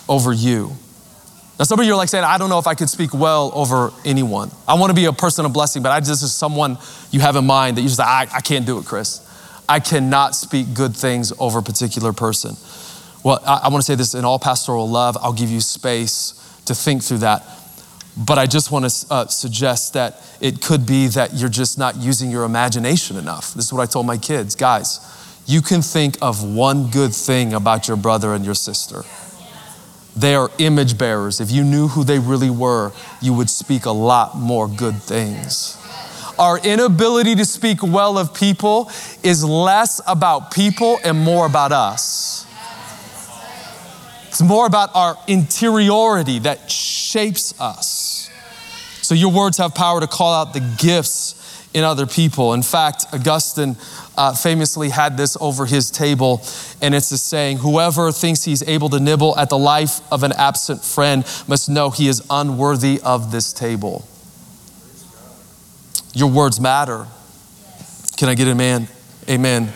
[0.09, 0.73] over you.
[1.59, 3.51] Now, some of you are like saying, I don't know if I could speak well
[3.53, 4.51] over anyone.
[4.69, 6.79] I want to be a person of blessing, but I just is someone
[7.11, 9.25] you have in mind that you just like, I, I can't do it, Chris.
[9.69, 12.57] I cannot speak good things over a particular person.
[13.25, 16.63] Well, I, I want to say this in all pastoral love, I'll give you space
[16.67, 17.45] to think through that.
[18.17, 21.97] But I just want to uh, suggest that it could be that you're just not
[21.97, 23.55] using your imagination enough.
[23.55, 25.01] This is what I told my kids guys,
[25.47, 29.03] you can think of one good thing about your brother and your sister.
[30.19, 31.41] They are image bearers.
[31.41, 32.91] If you knew who they really were,
[33.23, 35.77] you would speak a lot more good things.
[36.37, 38.91] Our inability to speak well of people
[39.23, 42.47] is less about people and more about us.
[44.27, 48.29] It's more about our interiority that shapes us.
[49.03, 51.35] So, your words have power to call out the gifts
[51.75, 52.55] in other people.
[52.55, 53.77] In fact, Augustine
[54.19, 56.43] uh, famously had this over his table,
[56.83, 60.33] and it's a saying Whoever thinks he's able to nibble at the life of an
[60.33, 64.07] absent friend must know he is unworthy of this table.
[66.15, 67.07] Your words matter.
[68.17, 68.89] Can I get a man?
[69.31, 69.73] Amen.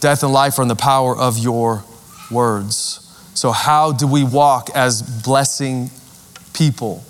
[0.00, 1.84] Death and life are in the power of your
[2.30, 3.00] words.
[3.34, 5.90] So, how do we walk as blessing
[6.54, 7.04] people?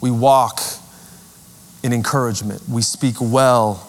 [0.00, 0.60] We walk
[1.84, 2.62] in encouragement.
[2.68, 3.87] We speak well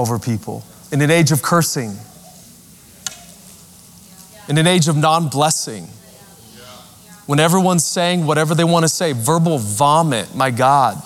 [0.00, 0.64] over people.
[0.90, 1.94] In an age of cursing,
[4.48, 5.84] in an age of non blessing,
[7.26, 11.00] when everyone's saying whatever they want to say, verbal vomit, my God,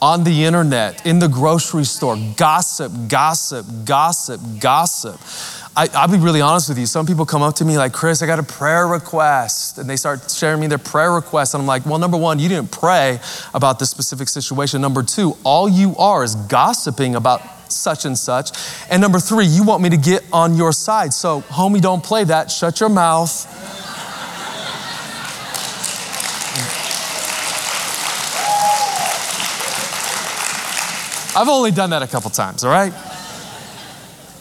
[0.00, 5.20] on the internet, in the grocery store, gossip, gossip, gossip, gossip.
[5.74, 6.86] I, will be really honest with you.
[6.86, 9.78] Some people come up to me like, Chris, I got a prayer request.
[9.78, 11.54] And they start sharing me their prayer request.
[11.54, 13.20] And I'm like, well, number one, you didn't pray
[13.54, 14.80] about this specific situation.
[14.80, 17.40] Number two, all you are is gossiping about
[17.72, 18.50] such and such.
[18.90, 21.12] And number three, you want me to get on your side.
[21.12, 22.50] So, homie, don't play that.
[22.50, 23.46] Shut your mouth.
[31.34, 32.92] I've only done that a couple times, all right?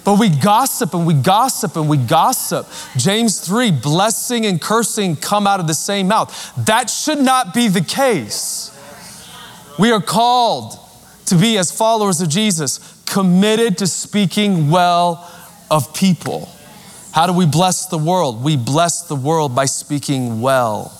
[0.03, 2.67] But we gossip and we gossip and we gossip.
[2.97, 6.53] James 3 blessing and cursing come out of the same mouth.
[6.65, 8.77] That should not be the case.
[9.79, 10.77] We are called
[11.27, 15.29] to be, as followers of Jesus, committed to speaking well
[15.69, 16.49] of people.
[17.11, 18.41] How do we bless the world?
[18.41, 20.97] We bless the world by speaking well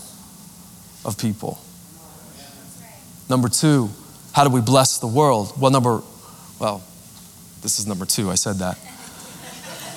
[1.06, 1.58] of people.
[3.30, 3.90] Number two,
[4.34, 5.54] how do we bless the world?
[5.58, 6.02] Well, number,
[6.60, 6.84] well,
[7.62, 8.30] this is number two.
[8.30, 8.78] I said that.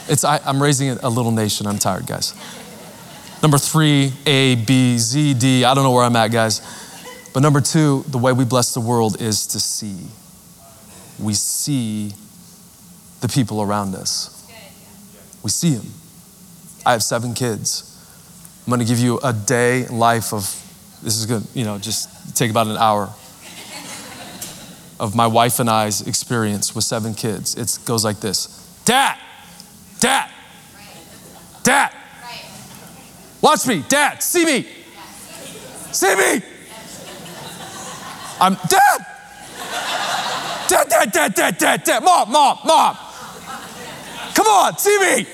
[0.09, 1.67] It's, I, am raising a little nation.
[1.67, 2.33] I'm tired, guys.
[3.43, 5.65] Number three, A, B, Z, D.
[5.65, 6.61] I don't know where I'm at, guys.
[7.33, 10.07] But number two, the way we bless the world is to see.
[11.19, 12.13] We see
[13.21, 14.31] the people around us.
[15.43, 15.87] We see them.
[16.85, 17.91] I have seven kids.
[18.67, 20.43] I'm going to give you a day life of,
[21.03, 23.13] this is to, you know, just take about an hour
[25.01, 27.57] of my wife and I's experience with seven kids.
[27.57, 29.19] It goes like this Dad,
[30.01, 30.31] Dad,
[31.63, 31.93] Dad,
[33.41, 34.67] watch me, Dad, see me,
[35.93, 36.43] see me.
[38.41, 39.07] I'm Dad,
[40.69, 42.97] Dad, Dad, Dad, Dad, Dad, Dad, Mom, Mom, Mom.
[44.35, 45.27] Come on, see me.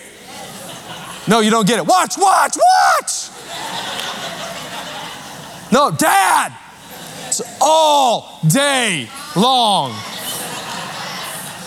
[1.29, 1.87] No, you don't get it.
[1.87, 3.31] Watch, watch, watch.
[5.73, 6.53] No, Dad.
[7.29, 9.93] It's all day long.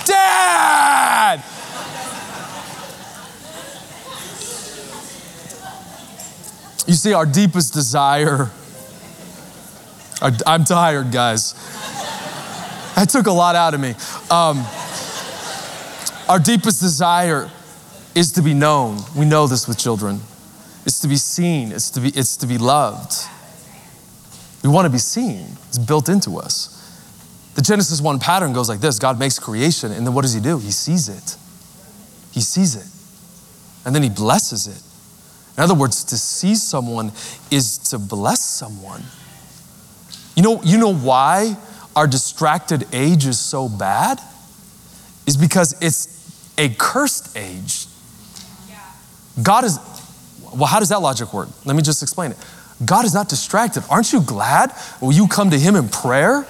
[0.05, 1.41] Dad!
[6.85, 8.51] You see, our deepest desire,
[10.21, 11.55] I'm tired, guys.
[12.95, 13.95] That took a lot out of me.
[14.29, 14.65] Um,
[16.29, 17.49] our deepest desire
[18.15, 18.99] is to be known.
[19.15, 20.19] We know this with children.
[20.85, 23.13] It's to be seen, it's to be, it's to be loved.
[24.63, 26.69] We want to be seen, it's built into us.
[27.55, 30.41] The Genesis 1 pattern goes like this God makes creation, and then what does He
[30.41, 30.57] do?
[30.57, 31.37] He sees it.
[32.31, 32.87] He sees it.
[33.85, 34.81] And then He blesses it.
[35.57, 37.11] In other words, to see someone
[37.51, 39.03] is to bless someone.
[40.35, 41.55] You know, you know why
[41.95, 44.19] our distracted age is so bad?
[45.25, 47.87] Is because it's a cursed age.
[49.41, 49.79] God is,
[50.53, 51.49] well, how does that logic work?
[51.65, 52.37] Let me just explain it.
[52.85, 53.83] God is not distracted.
[53.89, 56.45] Aren't you glad when you come to Him in prayer?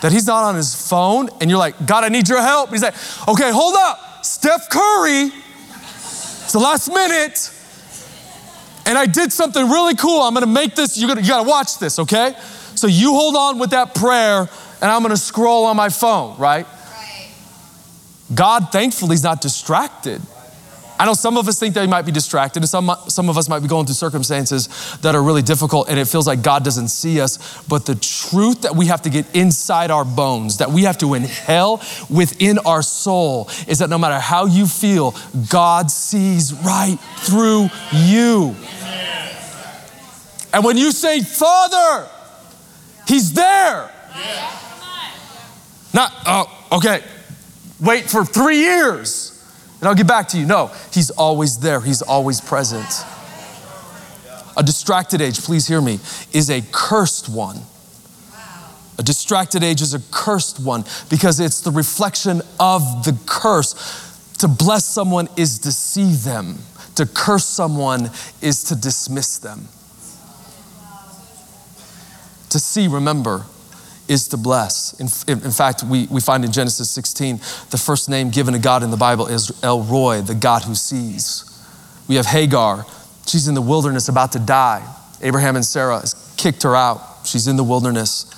[0.00, 2.70] that he's not on his phone and you're like, God, I need your help.
[2.70, 2.94] He's like,
[3.26, 4.24] okay, hold up.
[4.24, 7.52] Steph Curry, it's the last minute,
[8.86, 10.22] and I did something really cool.
[10.22, 12.34] I'm gonna make this, you're gonna, you gotta watch this, okay?
[12.78, 16.66] So you hold on with that prayer, and I'm gonna scroll on my phone, right?
[16.66, 17.28] right.
[18.34, 20.22] God, thankfully, is not distracted.
[21.00, 23.48] I know some of us think they might be distracted, and some, some of us
[23.48, 24.68] might be going through circumstances
[25.02, 27.62] that are really difficult, and it feels like God doesn't see us.
[27.68, 31.14] But the truth that we have to get inside our bones, that we have to
[31.14, 35.14] inhale within our soul, is that no matter how you feel,
[35.48, 38.56] God sees right through you.
[40.52, 42.08] And when you say, Father,
[43.08, 43.90] He's there.
[45.94, 47.02] Not, oh, okay,
[47.80, 49.34] wait for three years
[49.80, 50.46] and I'll get back to you.
[50.46, 52.86] No, He's always there, He's always present.
[54.56, 56.00] A distracted age, please hear me,
[56.32, 57.58] is a cursed one.
[58.98, 64.04] A distracted age is a cursed one because it's the reflection of the curse.
[64.38, 66.58] To bless someone is to see them,
[66.96, 68.10] to curse someone
[68.42, 69.68] is to dismiss them.
[72.50, 73.44] To see, remember,
[74.08, 74.94] is to bless.
[74.98, 77.36] In, in, fact, we, we find in Genesis 16,
[77.70, 80.74] the first name given to God in the Bible is El Roi, the God who
[80.74, 81.44] sees.
[82.08, 82.86] We have Hagar.
[83.26, 84.86] She's in the wilderness about to die.
[85.20, 87.02] Abraham and Sarah has kicked her out.
[87.24, 88.34] She's in the wilderness.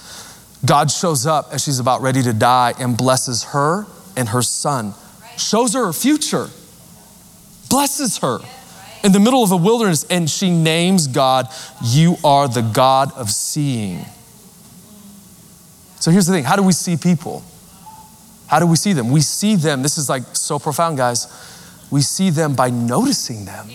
[0.65, 4.93] God shows up as she's about ready to die and blesses her and her son.
[5.39, 6.49] Shows her her future.
[7.71, 8.41] Blesses her
[9.03, 10.05] in the middle of a wilderness.
[10.05, 11.49] And she names God,
[11.83, 14.05] You are the God of seeing.
[16.01, 17.45] So here's the thing how do we see people?
[18.47, 19.11] How do we see them?
[19.11, 21.29] We see them, this is like so profound, guys.
[21.91, 23.69] We see them by noticing them.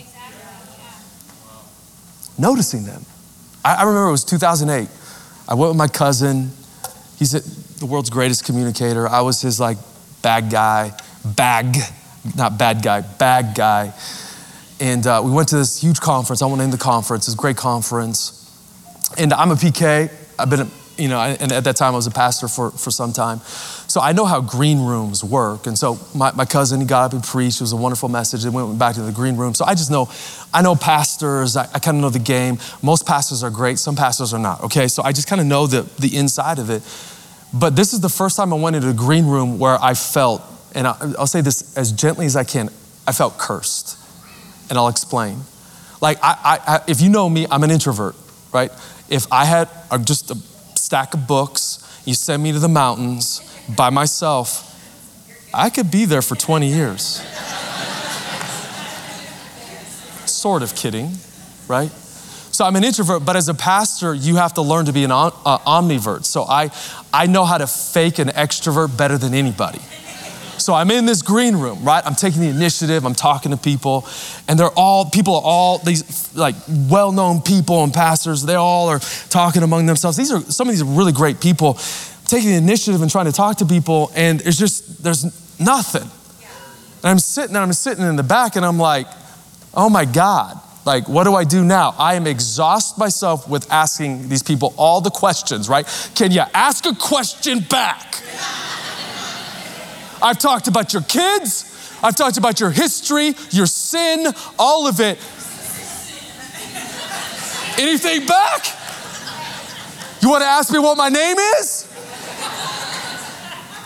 [2.38, 3.04] Noticing them.
[3.64, 4.88] I, I remember it was 2008.
[5.48, 6.50] I went with my cousin.
[7.18, 9.08] He's the world's greatest communicator.
[9.08, 9.78] I was his like
[10.22, 10.92] bag guy,
[11.24, 11.76] bag,
[12.36, 13.94] not bad guy, bag guy.
[14.80, 16.42] And uh, we went to this huge conference.
[16.42, 17.28] I won't name the conference.
[17.28, 18.42] It's a great conference.
[19.16, 20.12] And I'm a PK.
[20.38, 23.12] I've been you know, and at that time I was a pastor for, for some
[23.12, 23.40] time.
[23.86, 25.66] So I know how green rooms work.
[25.66, 27.60] And so my, my cousin, he got up and preached.
[27.60, 28.46] It was a wonderful message.
[28.46, 29.52] And went back to the green room.
[29.52, 30.08] So I just know,
[30.54, 31.54] I know pastors.
[31.54, 32.58] I, I kind of know the game.
[32.82, 33.78] Most pastors are great.
[33.78, 34.88] Some pastors are not, okay?
[34.88, 36.82] So I just kind of know the, the inside of it.
[37.52, 40.42] But this is the first time I went into a green room where I felt
[40.76, 42.68] and I'll say this as gently as I can,
[43.08, 43.96] I felt cursed.
[44.68, 45.40] And I'll explain.
[46.00, 48.16] Like, I, I, if you know me, I'm an introvert,
[48.52, 48.70] right?
[49.08, 49.68] If I had
[50.04, 50.36] just a
[50.76, 53.40] stack of books, you send me to the mountains
[53.74, 54.62] by myself,
[55.52, 57.22] I could be there for 20 years.
[60.28, 61.12] sort of kidding,
[61.66, 61.90] right?
[62.52, 65.10] So I'm an introvert, but as a pastor, you have to learn to be an
[65.10, 66.24] uh, omnivert.
[66.24, 66.70] So I,
[67.12, 69.80] I know how to fake an extrovert better than anybody.
[70.58, 72.04] So I'm in this green room, right?
[72.04, 74.06] I'm taking the initiative, I'm talking to people,
[74.48, 78.88] and they're all, people are all these like well known people and pastors, they all
[78.88, 79.00] are
[79.30, 80.16] talking among themselves.
[80.16, 81.78] These are some of these really great people
[82.26, 85.24] taking the initiative and trying to talk to people, and there's just, there's
[85.60, 86.02] nothing.
[86.02, 89.06] And I'm sitting I'm sitting in the back, and I'm like,
[89.74, 91.94] oh my God, like, what do I do now?
[91.98, 95.84] I am exhaust myself with asking these people all the questions, right?
[96.14, 98.22] Can you ask a question back?
[100.26, 104.26] I've talked about your kids, I've talked about your history, your sin,
[104.58, 105.18] all of it.
[107.78, 108.66] Anything back?
[110.20, 111.84] You want to ask me what my name is?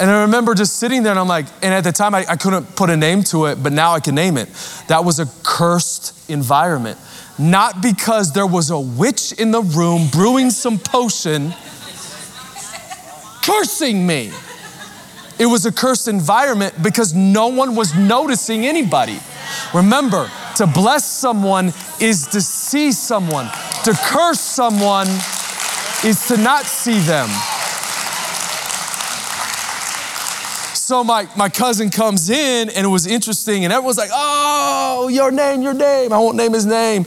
[0.00, 2.36] And I remember just sitting there and I'm like, and at the time I, I
[2.36, 4.48] couldn't put a name to it, but now I can name it.
[4.88, 6.98] That was a cursed environment.
[7.38, 11.52] Not because there was a witch in the room brewing some potion,
[13.42, 14.30] cursing me.
[15.40, 19.18] It was a cursed environment because no one was noticing anybody.
[19.74, 23.46] Remember, to bless someone is to see someone,
[23.84, 25.08] to curse someone
[26.04, 27.28] is to not see them.
[30.90, 35.30] so my, my cousin comes in and it was interesting and everyone's like, oh, your
[35.30, 36.12] name, your name.
[36.12, 37.04] I won't name his name.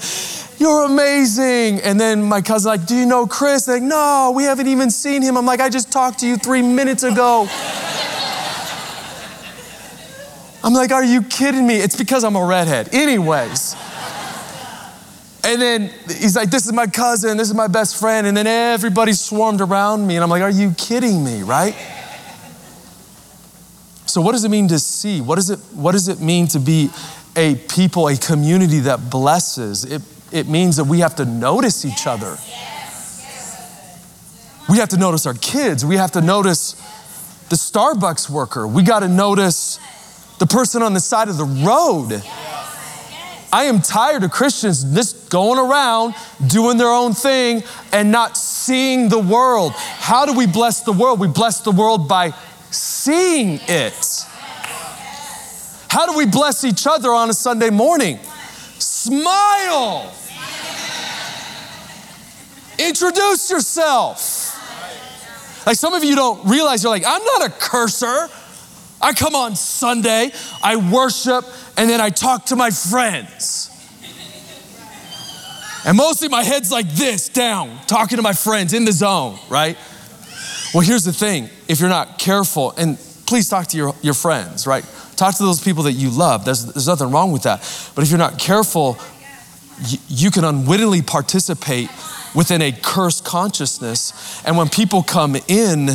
[0.58, 1.82] You're amazing.
[1.82, 3.66] And then my cousin like, do you know Chris?
[3.66, 5.38] They're like, no, we haven't even seen him.
[5.38, 7.48] I'm like, I just talked to you three minutes ago.
[10.64, 11.76] I'm like, are you kidding me?
[11.76, 12.94] It's because I'm a redhead.
[12.94, 13.76] Anyways.
[15.46, 18.26] And then he's like, this is my cousin, this is my best friend.
[18.26, 20.16] And then everybody swarmed around me.
[20.16, 21.76] And I'm like, are you kidding me, right?
[24.06, 25.20] So, what does it mean to see?
[25.22, 26.92] What does it, what does it mean to be
[27.36, 29.84] a people, a community that blesses?
[29.84, 30.02] It,
[30.34, 32.38] it means that we have to notice each other.
[34.68, 35.86] We have to notice our kids.
[35.86, 36.74] We have to notice
[37.50, 38.68] the Starbucks worker.
[38.68, 39.80] We got to notice
[40.40, 42.24] the person on the side of the road.
[43.52, 46.16] I am tired of Christians just going around
[46.48, 47.62] doing their own thing
[47.92, 49.74] and not seeing the world.
[49.76, 51.20] How do we bless the world?
[51.20, 52.34] We bless the world by
[52.72, 54.26] seeing it.
[55.90, 58.18] How do we bless each other on a Sunday morning?
[58.80, 60.12] Smile.
[62.88, 64.50] Introduce yourself.
[65.66, 68.28] Like some of you don't realize, you're like, I'm not a curser.
[69.02, 70.32] I come on Sunday,
[70.62, 71.46] I worship,
[71.78, 73.70] and then I talk to my friends.
[75.86, 79.78] And mostly my head's like this down, talking to my friends in the zone, right?
[80.74, 84.66] Well, here's the thing if you're not careful, and please talk to your, your friends,
[84.66, 84.86] right?
[85.18, 86.46] Talk to those people that you love.
[86.46, 87.60] There's, there's nothing wrong with that.
[87.96, 88.98] But if you're not careful,
[89.86, 91.90] you, you can unwittingly participate
[92.36, 94.42] within a cursed consciousness.
[94.46, 95.90] And when people come in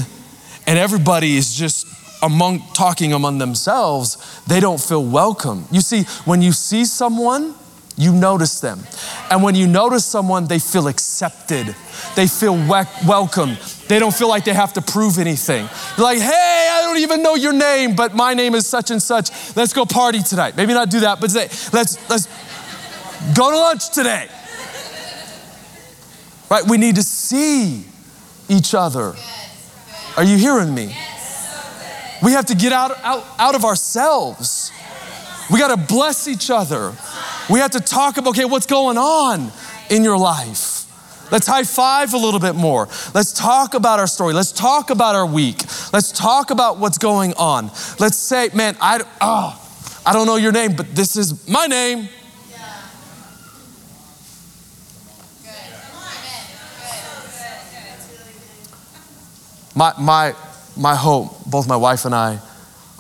[0.67, 1.87] and everybody is just
[2.23, 5.67] among talking among themselves, they don't feel welcome.
[5.71, 7.55] You see, when you see someone,
[7.97, 8.81] you notice them.
[9.31, 11.75] And when you notice someone, they feel accepted.
[12.15, 13.57] They feel we- welcome.
[13.89, 15.69] They don't feel like they have to prove anything.
[15.97, 19.03] You're like, hey, I don't even know your name, but my name is such and
[19.03, 19.31] such.
[19.57, 20.57] Let's go party tonight.
[20.57, 22.29] Maybe not do that, but say, let's let's
[23.35, 24.29] go to lunch today.
[26.51, 26.65] Right?
[26.67, 27.85] We need to see
[28.49, 29.15] each other.
[30.17, 30.97] Are you hearing me?
[32.23, 34.73] We have to get out, out, out of ourselves.
[35.51, 36.93] We got to bless each other.
[37.49, 39.53] We have to talk about, okay, what's going on
[39.91, 40.75] in your life?
[41.31, 42.89] Let's high five a little bit more.
[43.15, 44.33] Let's talk about our story.
[44.33, 45.63] Let's talk about our week.
[45.93, 47.67] Let's talk about what's going on.
[47.99, 52.09] Let's say, man, I, oh, I don't know your name, but this is my name.
[59.79, 60.35] My, my,
[60.77, 62.41] my hope, both my wife and I,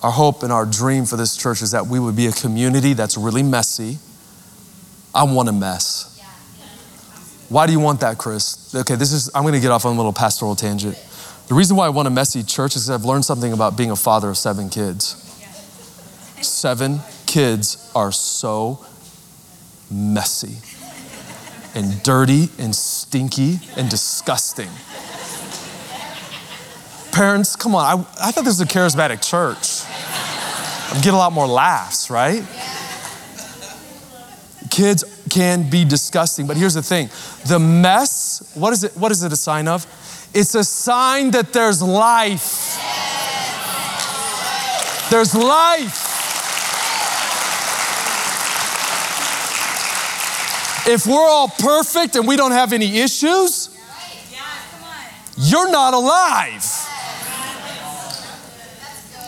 [0.00, 2.92] our hope and our dream for this church is that we would be a community
[2.92, 3.98] that's really messy.
[5.12, 6.20] I want a mess.
[7.48, 8.72] Why do you want that, Chris?
[8.72, 10.94] Okay, this is, I'm gonna get off on a little pastoral tangent.
[11.48, 13.96] The reason why I want a messy church is I've learned something about being a
[13.96, 15.16] father of seven kids.
[16.42, 18.86] Seven kids are so
[19.90, 20.58] messy
[21.74, 24.70] and dirty and stinky and disgusting.
[27.12, 29.84] Parents, come on, I, I thought this was a charismatic church.
[30.90, 32.42] I'm getting a lot more laughs, right?
[34.70, 37.10] Kids can be disgusting, but here's the thing
[37.46, 39.86] the mess, what is it, what is it a sign of?
[40.34, 42.76] It's a sign that there's life.
[45.10, 46.04] There's life.
[50.86, 53.76] If we're all perfect and we don't have any issues,
[55.36, 56.87] you're not alive.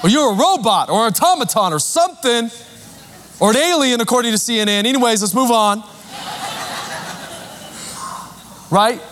[0.03, 2.51] Or you're a robot or an automaton or something,
[3.39, 4.85] or an alien, according to CNN.
[4.85, 5.83] Anyways, let's move on.
[8.71, 9.03] Right?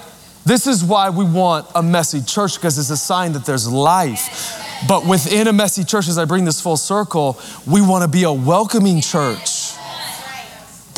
[0.44, 4.64] This is why we want a messy church because it's a sign that there's life.
[4.88, 8.22] But within a messy church, as I bring this full circle, we want to be
[8.22, 9.57] a welcoming church.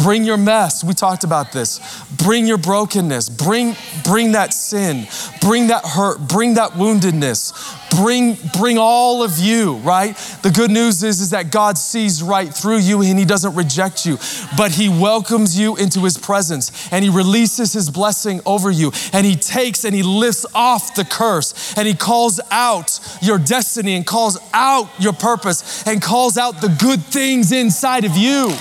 [0.03, 0.83] Bring your mess.
[0.83, 1.81] We talked about this.
[2.17, 3.29] Bring your brokenness.
[3.29, 5.07] Bring, bring that sin.
[5.41, 6.21] Bring that hurt.
[6.21, 7.79] Bring that woundedness.
[7.91, 10.17] Bring, bring all of you, right?
[10.43, 14.07] The good news is, is that God sees right through you and He doesn't reject
[14.07, 14.17] you,
[14.57, 19.27] but He welcomes you into His presence and He releases His blessing over you and
[19.27, 24.07] He takes and He lifts off the curse and He calls out your destiny and
[24.07, 28.57] calls out your purpose and calls out the good things inside of you.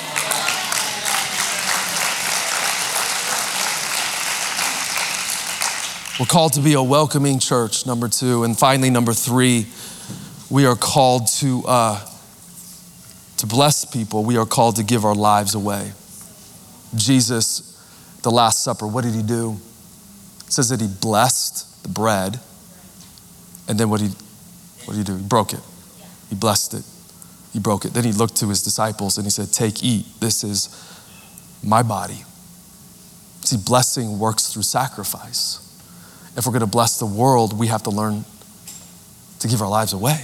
[6.19, 8.43] We're called to be a welcoming church, number two.
[8.43, 9.67] And finally, number three,
[10.49, 12.05] we are called to, uh,
[13.37, 14.25] to bless people.
[14.25, 15.93] We are called to give our lives away.
[16.93, 19.61] Jesus, the Last Supper, what did he do?
[20.45, 22.41] It says that he blessed the bread.
[23.69, 24.15] And then what did he,
[24.83, 25.15] what did he do?
[25.15, 25.61] He broke it.
[26.29, 26.83] He blessed it.
[27.53, 27.93] He broke it.
[27.93, 30.05] Then he looked to his disciples and he said, Take, eat.
[30.19, 30.67] This is
[31.63, 32.25] my body.
[33.45, 35.65] See, blessing works through sacrifice
[36.39, 38.23] if we're going to bless the world, we have to learn
[39.39, 40.17] to give our lives away.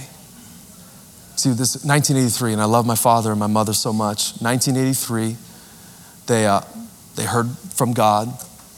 [1.36, 4.32] See, this 1983, and I love my father and my mother so much.
[4.40, 5.36] 1983,
[6.26, 6.62] they, uh,
[7.16, 8.28] they heard from God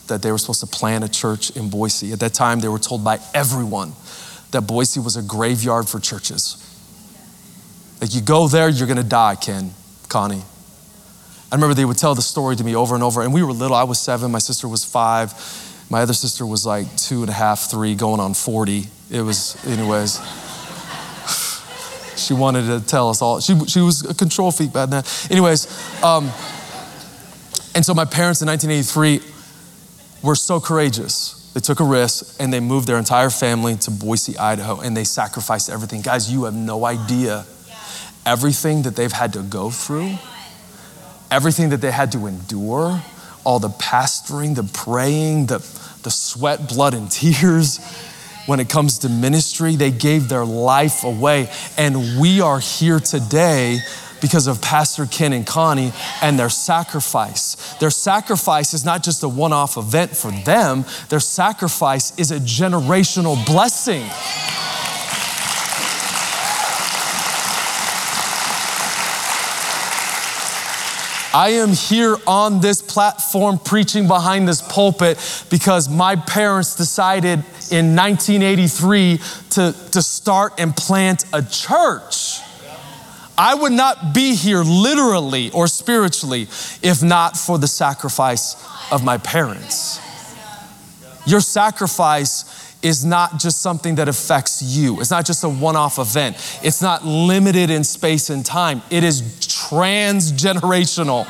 [0.09, 2.13] that they were supposed to plant a church in Boise.
[2.13, 3.93] At that time, they were told by everyone
[4.51, 6.57] that Boise was a graveyard for churches.
[8.01, 9.71] Like, you go there, you're gonna die, Ken,
[10.09, 10.43] Connie.
[11.53, 13.53] I remember they would tell the story to me over and over, and we were
[13.53, 13.77] little.
[13.77, 15.33] I was seven, my sister was five
[15.91, 18.85] my other sister was like two and a half, three, going on 40.
[19.11, 20.21] It was, anyways.
[22.17, 23.41] she wanted to tell us all.
[23.41, 25.03] She, she was a control freak back then.
[25.31, 25.67] Anyways,
[26.03, 26.31] um,
[27.75, 29.21] and so my parents in 1983
[30.23, 31.51] were so courageous.
[31.55, 35.05] They took a risk and they moved their entire family to Boise, Idaho, and they
[35.05, 36.03] sacrificed everything.
[36.03, 37.47] Guys, you have no idea
[38.27, 40.15] everything that they've had to go through,
[41.31, 43.03] everything that they had to endure,
[43.49, 45.57] all the pastoring, the praying, the,
[46.03, 47.81] the sweat, blood, and tears.
[48.45, 51.51] When it comes to ministry, they gave their life away.
[51.79, 53.79] And we are here today
[54.21, 57.55] because of Pastor Ken and Connie and their sacrifice.
[57.77, 62.39] Their sacrifice is not just a one off event for them, their sacrifice is a
[62.41, 64.05] generational blessing.
[71.35, 75.19] I am here on this platform preaching behind this pulpit
[75.51, 79.19] because my parents decided in 1983
[79.51, 82.41] to, to start and plant a church.
[83.37, 86.43] I would not be here literally or spiritually
[86.83, 88.57] if not for the sacrifice
[88.91, 90.01] of my parents.
[91.27, 94.99] Your sacrifice is not just something that affects you.
[95.01, 96.37] It's not just a one off event.
[96.63, 98.81] It's not limited in space and time.
[98.91, 101.27] It is transgenerational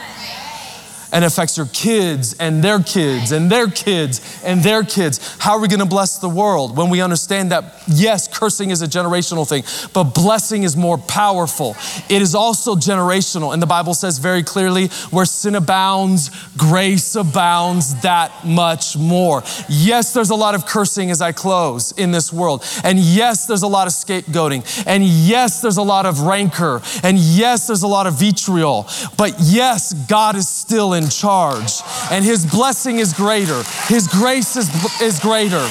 [1.12, 5.36] and affects your kids and their kids and their kids and their kids.
[5.38, 8.82] How are we going to bless the world when we understand that, yes, cursing is
[8.82, 11.76] a generational thing, but blessing is more powerful?
[12.09, 13.52] It is also generational.
[13.52, 19.42] And the Bible says very clearly where sin abounds, grace abounds that much more.
[19.68, 22.64] Yes, there's a lot of cursing as I close in this world.
[22.84, 24.84] And yes, there's a lot of scapegoating.
[24.86, 26.82] And yes, there's a lot of rancor.
[27.02, 28.86] And yes, there's a lot of vitriol.
[29.16, 34.68] But yes, God is still in charge, and His blessing is greater, His grace is,
[35.01, 35.66] is greater.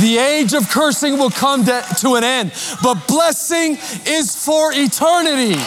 [0.00, 5.58] The age of cursing will come to, to an end, but blessing is for eternity.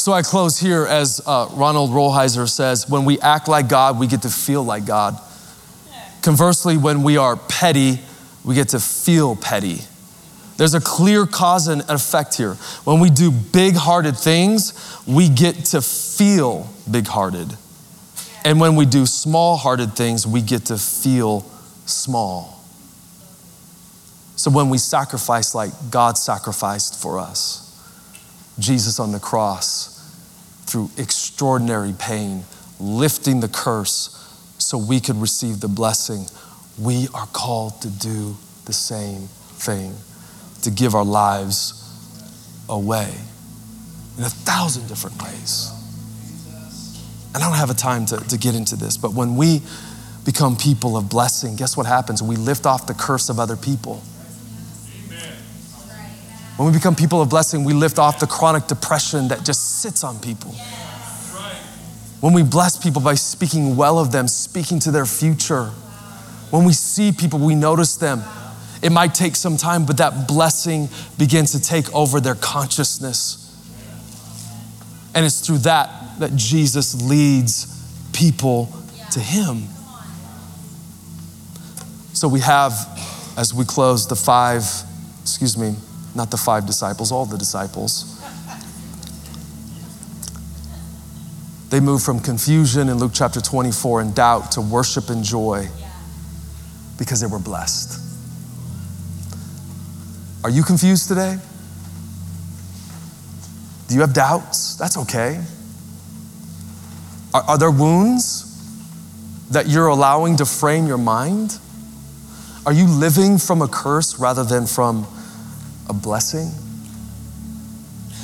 [0.00, 4.06] So I close here as uh, Ronald Rolheiser says when we act like God, we
[4.06, 5.20] get to feel like God.
[6.22, 8.00] Conversely, when we are petty,
[8.44, 9.80] we get to feel petty.
[10.60, 12.52] There's a clear cause and effect here.
[12.84, 17.56] When we do big hearted things, we get to feel big hearted.
[18.44, 21.40] And when we do small hearted things, we get to feel
[21.86, 22.62] small.
[24.36, 27.66] So when we sacrifice like God sacrificed for us,
[28.58, 30.14] Jesus on the cross,
[30.66, 32.44] through extraordinary pain,
[32.78, 34.10] lifting the curse
[34.58, 36.26] so we could receive the blessing,
[36.78, 38.36] we are called to do
[38.66, 39.22] the same
[39.56, 39.94] thing,
[40.62, 41.76] to give our lives
[42.68, 43.12] away
[44.18, 45.72] in a thousand different ways.
[47.34, 49.62] And I don't have a time to, to get into this, but when we
[50.24, 52.22] become people of blessing, guess what happens?
[52.22, 54.02] We lift off the curse of other people.
[56.56, 60.04] When we become people of blessing, we lift off the chronic depression that just sits
[60.04, 60.50] on people.
[62.20, 65.70] When we bless people by speaking well of them, speaking to their future,
[66.50, 68.22] when we see people, we notice them.
[68.82, 73.46] It might take some time, but that blessing begins to take over their consciousness.
[75.14, 77.66] And it's through that that Jesus leads
[78.12, 78.72] people
[79.12, 79.64] to Him.
[82.12, 82.72] So we have,
[83.36, 84.64] as we close, the five,
[85.22, 85.74] excuse me,
[86.14, 88.18] not the five disciples, all the disciples.
[91.70, 95.68] They move from confusion in Luke chapter 24 and doubt to worship and joy
[96.98, 98.09] because they were blessed.
[100.42, 101.38] Are you confused today?
[103.88, 104.76] Do you have doubts?
[104.76, 105.42] That's okay.
[107.34, 108.46] Are, are, there wounds
[109.50, 111.58] that you're allowing to frame your mind?
[112.64, 115.06] Are you living from a curse rather than from
[115.88, 116.52] a blessing?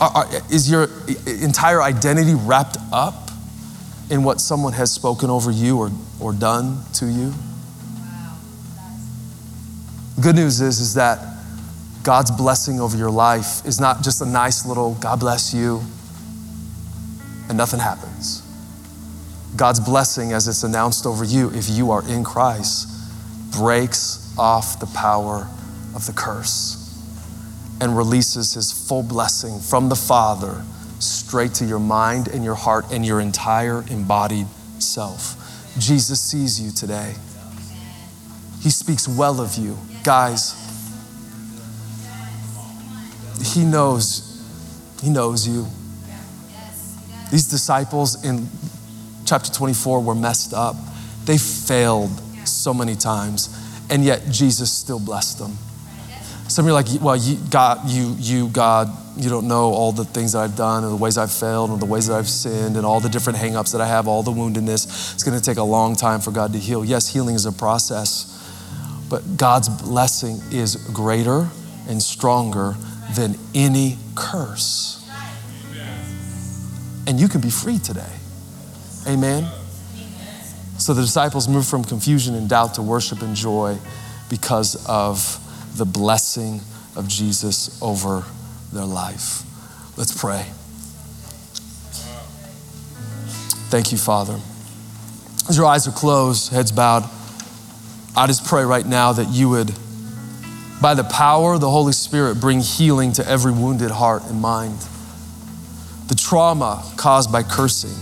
[0.00, 0.88] Are, are, is your
[1.26, 3.30] entire identity wrapped up
[4.08, 5.90] in what someone has spoken over you or,
[6.20, 7.34] or done to you?
[7.98, 8.36] Wow.
[10.22, 11.35] Good news is, is that
[12.06, 15.82] God's blessing over your life is not just a nice little God bless you
[17.48, 18.42] and nothing happens.
[19.56, 22.88] God's blessing, as it's announced over you, if you are in Christ,
[23.50, 25.48] breaks off the power
[25.96, 26.96] of the curse
[27.80, 30.62] and releases his full blessing from the Father
[31.00, 34.46] straight to your mind and your heart and your entire embodied
[34.78, 35.34] self.
[35.76, 37.14] Jesus sees you today.
[38.62, 39.76] He speaks well of you.
[40.04, 40.65] Guys,
[43.42, 44.42] He knows,
[45.02, 45.66] He knows you.
[47.30, 48.46] These disciples in
[49.24, 50.76] chapter 24 were messed up.
[51.24, 52.10] They failed
[52.46, 53.48] so many times,
[53.90, 55.58] and yet Jesus still blessed them.
[56.48, 59.90] Some of you are like, well, you, God, you, you, God, you don't know all
[59.90, 62.28] the things that I've done and the ways I've failed and the ways that I've
[62.28, 65.14] sinned and all the different hangups that I have, all the woundedness.
[65.14, 66.84] It's going to take a long time for God to heal.
[66.84, 68.32] Yes, healing is a process,
[69.10, 71.48] but God's blessing is greater
[71.88, 72.76] and stronger
[73.16, 75.02] than any curse.
[77.08, 78.12] And you can be free today.
[79.06, 79.48] Amen.
[80.78, 83.78] So the disciples moved from confusion and doubt to worship and joy
[84.28, 85.40] because of
[85.76, 86.60] the blessing
[86.96, 88.24] of Jesus over
[88.72, 89.42] their life.
[89.96, 90.44] Let's pray.
[93.68, 94.38] Thank you, Father.
[95.48, 97.08] As your eyes are closed, heads bowed,
[98.16, 99.72] I just pray right now that you would,
[100.80, 104.78] by the power of the Holy Spirit, bring healing to every wounded heart and mind.
[106.08, 107.96] The trauma caused by cursing,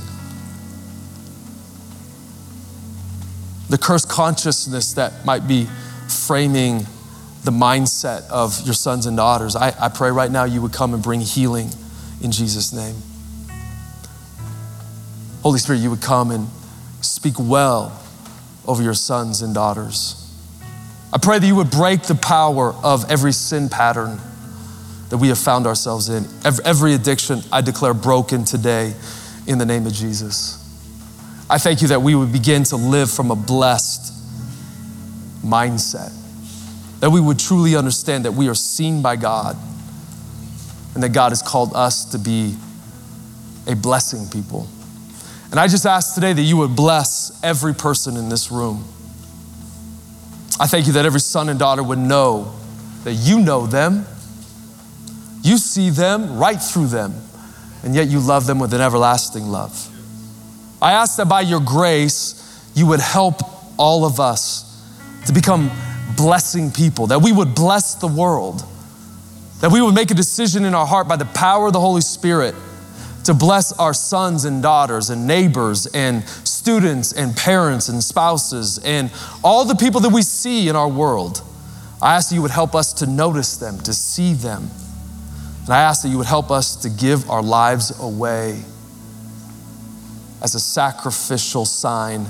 [3.71, 5.69] the cursed consciousness that might be
[6.09, 6.87] framing
[7.45, 9.55] the mindset of your sons and daughters.
[9.57, 11.71] I, I pray right now you would come and bring healing
[12.23, 12.97] in Jesus' name.
[15.43, 16.49] Holy Spirit, you would come and
[17.03, 18.01] speak well
[18.67, 20.24] over your sons and daughters.
[21.15, 24.19] I pray that you would break the power of every sin pattern
[25.11, 26.25] that we have found ourselves in.
[26.45, 28.93] Every addiction, I declare broken today
[29.47, 30.61] in the name of Jesus.
[31.49, 34.13] I thank you that we would begin to live from a blessed
[35.45, 36.13] mindset,
[36.99, 39.57] that we would truly understand that we are seen by God
[40.95, 42.57] and that God has called us to be
[43.69, 44.67] a blessing people.
[45.53, 48.85] And I just ask today that you would bless every person in this room.
[50.61, 52.55] I thank you that every son and daughter would know
[53.03, 54.07] that you know them,
[55.43, 57.13] you see them right through them,
[57.83, 59.91] and yet you love them with an everlasting love.
[60.81, 63.41] I ask that by your grace, you would help
[63.79, 64.83] all of us
[65.27, 65.71] to become
[66.17, 68.63] blessing people, that we would bless the world,
[69.61, 72.01] that we would make a decision in our heart by the power of the Holy
[72.01, 72.55] Spirit
[73.25, 76.23] to bless our sons and daughters and neighbors and
[76.65, 79.13] students and parents and spouses and
[79.43, 81.43] all the people that we see in our world.
[82.01, 84.71] I ask that you would help us to notice them, to see them.
[85.65, 88.63] And I ask that you would help us to give our lives away
[90.43, 92.25] as a sacrificial sign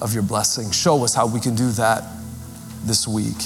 [0.00, 0.72] of your blessing.
[0.72, 2.02] Show us how we can do that.
[2.84, 3.36] this week.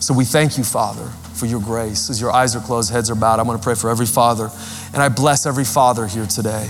[0.00, 2.10] So we thank you, Father, for your grace.
[2.10, 4.50] As your eyes are closed, heads are bowed, I'm going to pray for every father.
[4.92, 6.68] And I bless every father here today.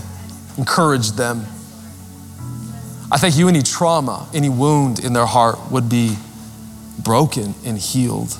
[0.56, 1.44] Encourage them.
[3.11, 6.16] I thank you, any trauma, any wound in their heart would be
[6.98, 8.36] broken and healed.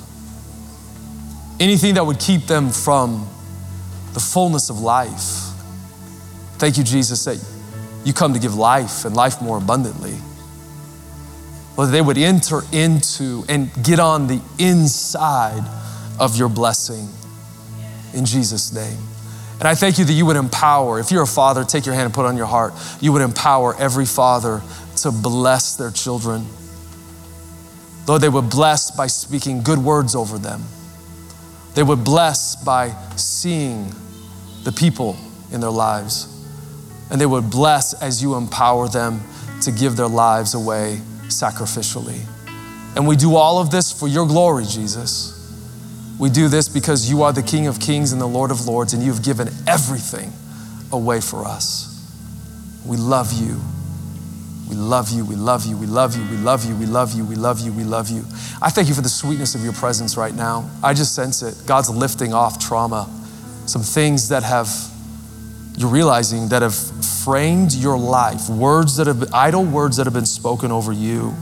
[1.59, 3.27] Anything that would keep them from
[4.13, 5.53] the fullness of life.
[6.57, 7.43] Thank you, Jesus, that
[8.05, 10.15] you come to give life and life more abundantly.
[11.75, 15.63] Lord, they would enter into and get on the inside
[16.19, 17.07] of your blessing
[18.13, 18.97] in Jesus' name.
[19.59, 22.05] And I thank you that you would empower, if you're a father, take your hand
[22.05, 22.73] and put it on your heart.
[23.01, 24.61] You would empower every father
[24.97, 26.45] to bless their children.
[28.07, 30.63] Lord, they would bless by speaking good words over them.
[31.75, 33.93] They would bless by seeing
[34.63, 35.17] the people
[35.51, 36.27] in their lives.
[37.11, 39.21] And they would bless as you empower them
[39.61, 42.21] to give their lives away sacrificially.
[42.95, 45.38] And we do all of this for your glory, Jesus.
[46.19, 48.93] We do this because you are the King of Kings and the Lord of Lords,
[48.93, 50.33] and you've given everything
[50.91, 51.87] away for us.
[52.85, 53.59] We love you.
[54.69, 57.25] We love you, we love you, we love you, we love you, we love you,
[57.25, 58.23] we love you, we love you.
[58.61, 60.69] I thank you for the sweetness of your presence right now.
[60.83, 61.55] I just sense it.
[61.65, 63.09] God's lifting off trauma,
[63.65, 64.69] some things that have,
[65.75, 70.13] you're realizing, that have framed your life, words that have been, idle words that have
[70.13, 71.33] been spoken over you.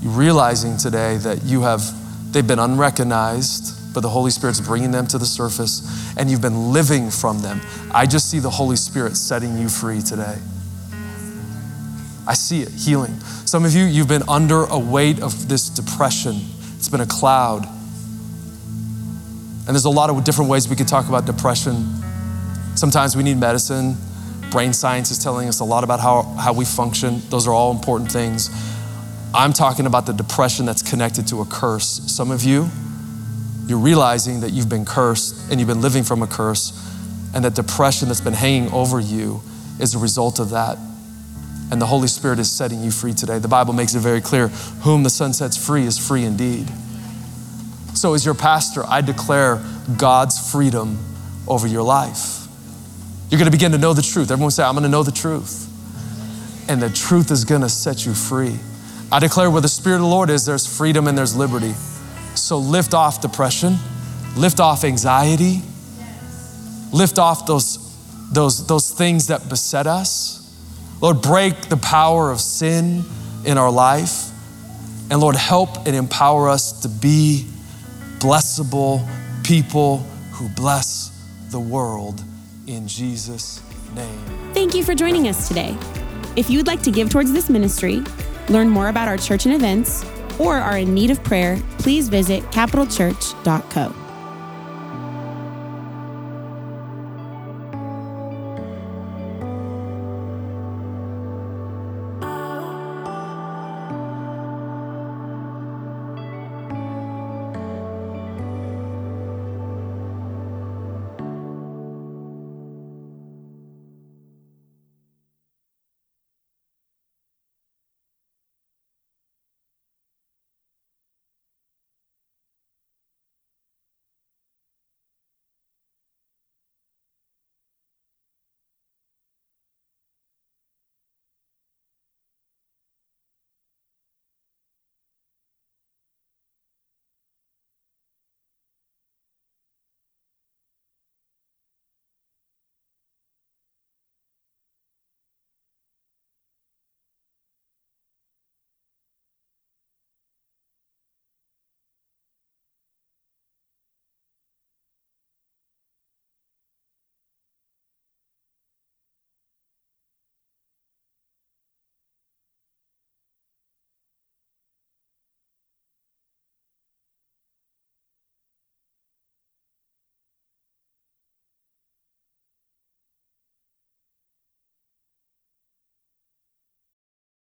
[0.00, 1.82] You're realizing today that you have,
[2.32, 6.72] they've been unrecognized, but the Holy Spirit's bringing them to the surface and you've been
[6.72, 7.60] living from them.
[7.92, 10.38] I just see the Holy Spirit setting you free today.
[12.26, 13.18] I see it healing.
[13.44, 16.36] Some of you, you've been under a weight of this depression.
[16.76, 17.66] It's been a cloud.
[19.66, 21.86] And there's a lot of different ways we could talk about depression.
[22.74, 23.96] Sometimes we need medicine.
[24.50, 27.22] Brain science is telling us a lot about how, how we function.
[27.28, 28.50] Those are all important things.
[29.34, 31.86] I'm talking about the depression that's connected to a curse.
[31.86, 32.68] Some of you,
[33.66, 36.72] you're realizing that you've been cursed and you've been living from a curse,
[37.34, 39.40] and that depression that's been hanging over you
[39.80, 40.78] is a result of that
[41.72, 43.38] and the Holy Spirit is setting you free today.
[43.38, 44.48] The Bible makes it very clear
[44.82, 46.68] whom the Son sets free is free indeed.
[47.94, 49.64] So, as your pastor, I declare
[49.96, 50.98] God's freedom
[51.48, 52.46] over your life.
[53.30, 54.30] You're going to begin to know the truth.
[54.30, 55.66] Everyone say, I'm going to know the truth.
[56.68, 58.58] And the truth is going to set you free.
[59.12, 61.74] I declare where the Spirit of the Lord is, there's freedom and there's liberty.
[62.34, 63.76] So, lift off depression,
[64.36, 65.60] lift off anxiety,
[66.92, 67.78] lift off those,
[68.32, 70.42] those, those things that beset us
[71.02, 73.02] Lord, break the power of sin
[73.44, 74.30] in our life.
[75.10, 77.44] And Lord, help and empower us to be
[78.20, 79.04] blessable
[79.42, 79.98] people
[80.30, 81.10] who bless
[81.50, 82.22] the world
[82.68, 83.60] in Jesus'
[83.96, 84.54] name.
[84.54, 85.76] Thank you for joining us today.
[86.36, 88.04] If you'd like to give towards this ministry,
[88.48, 90.04] learn more about our church and events,
[90.38, 94.01] or are in need of prayer, please visit capitalchurch.co.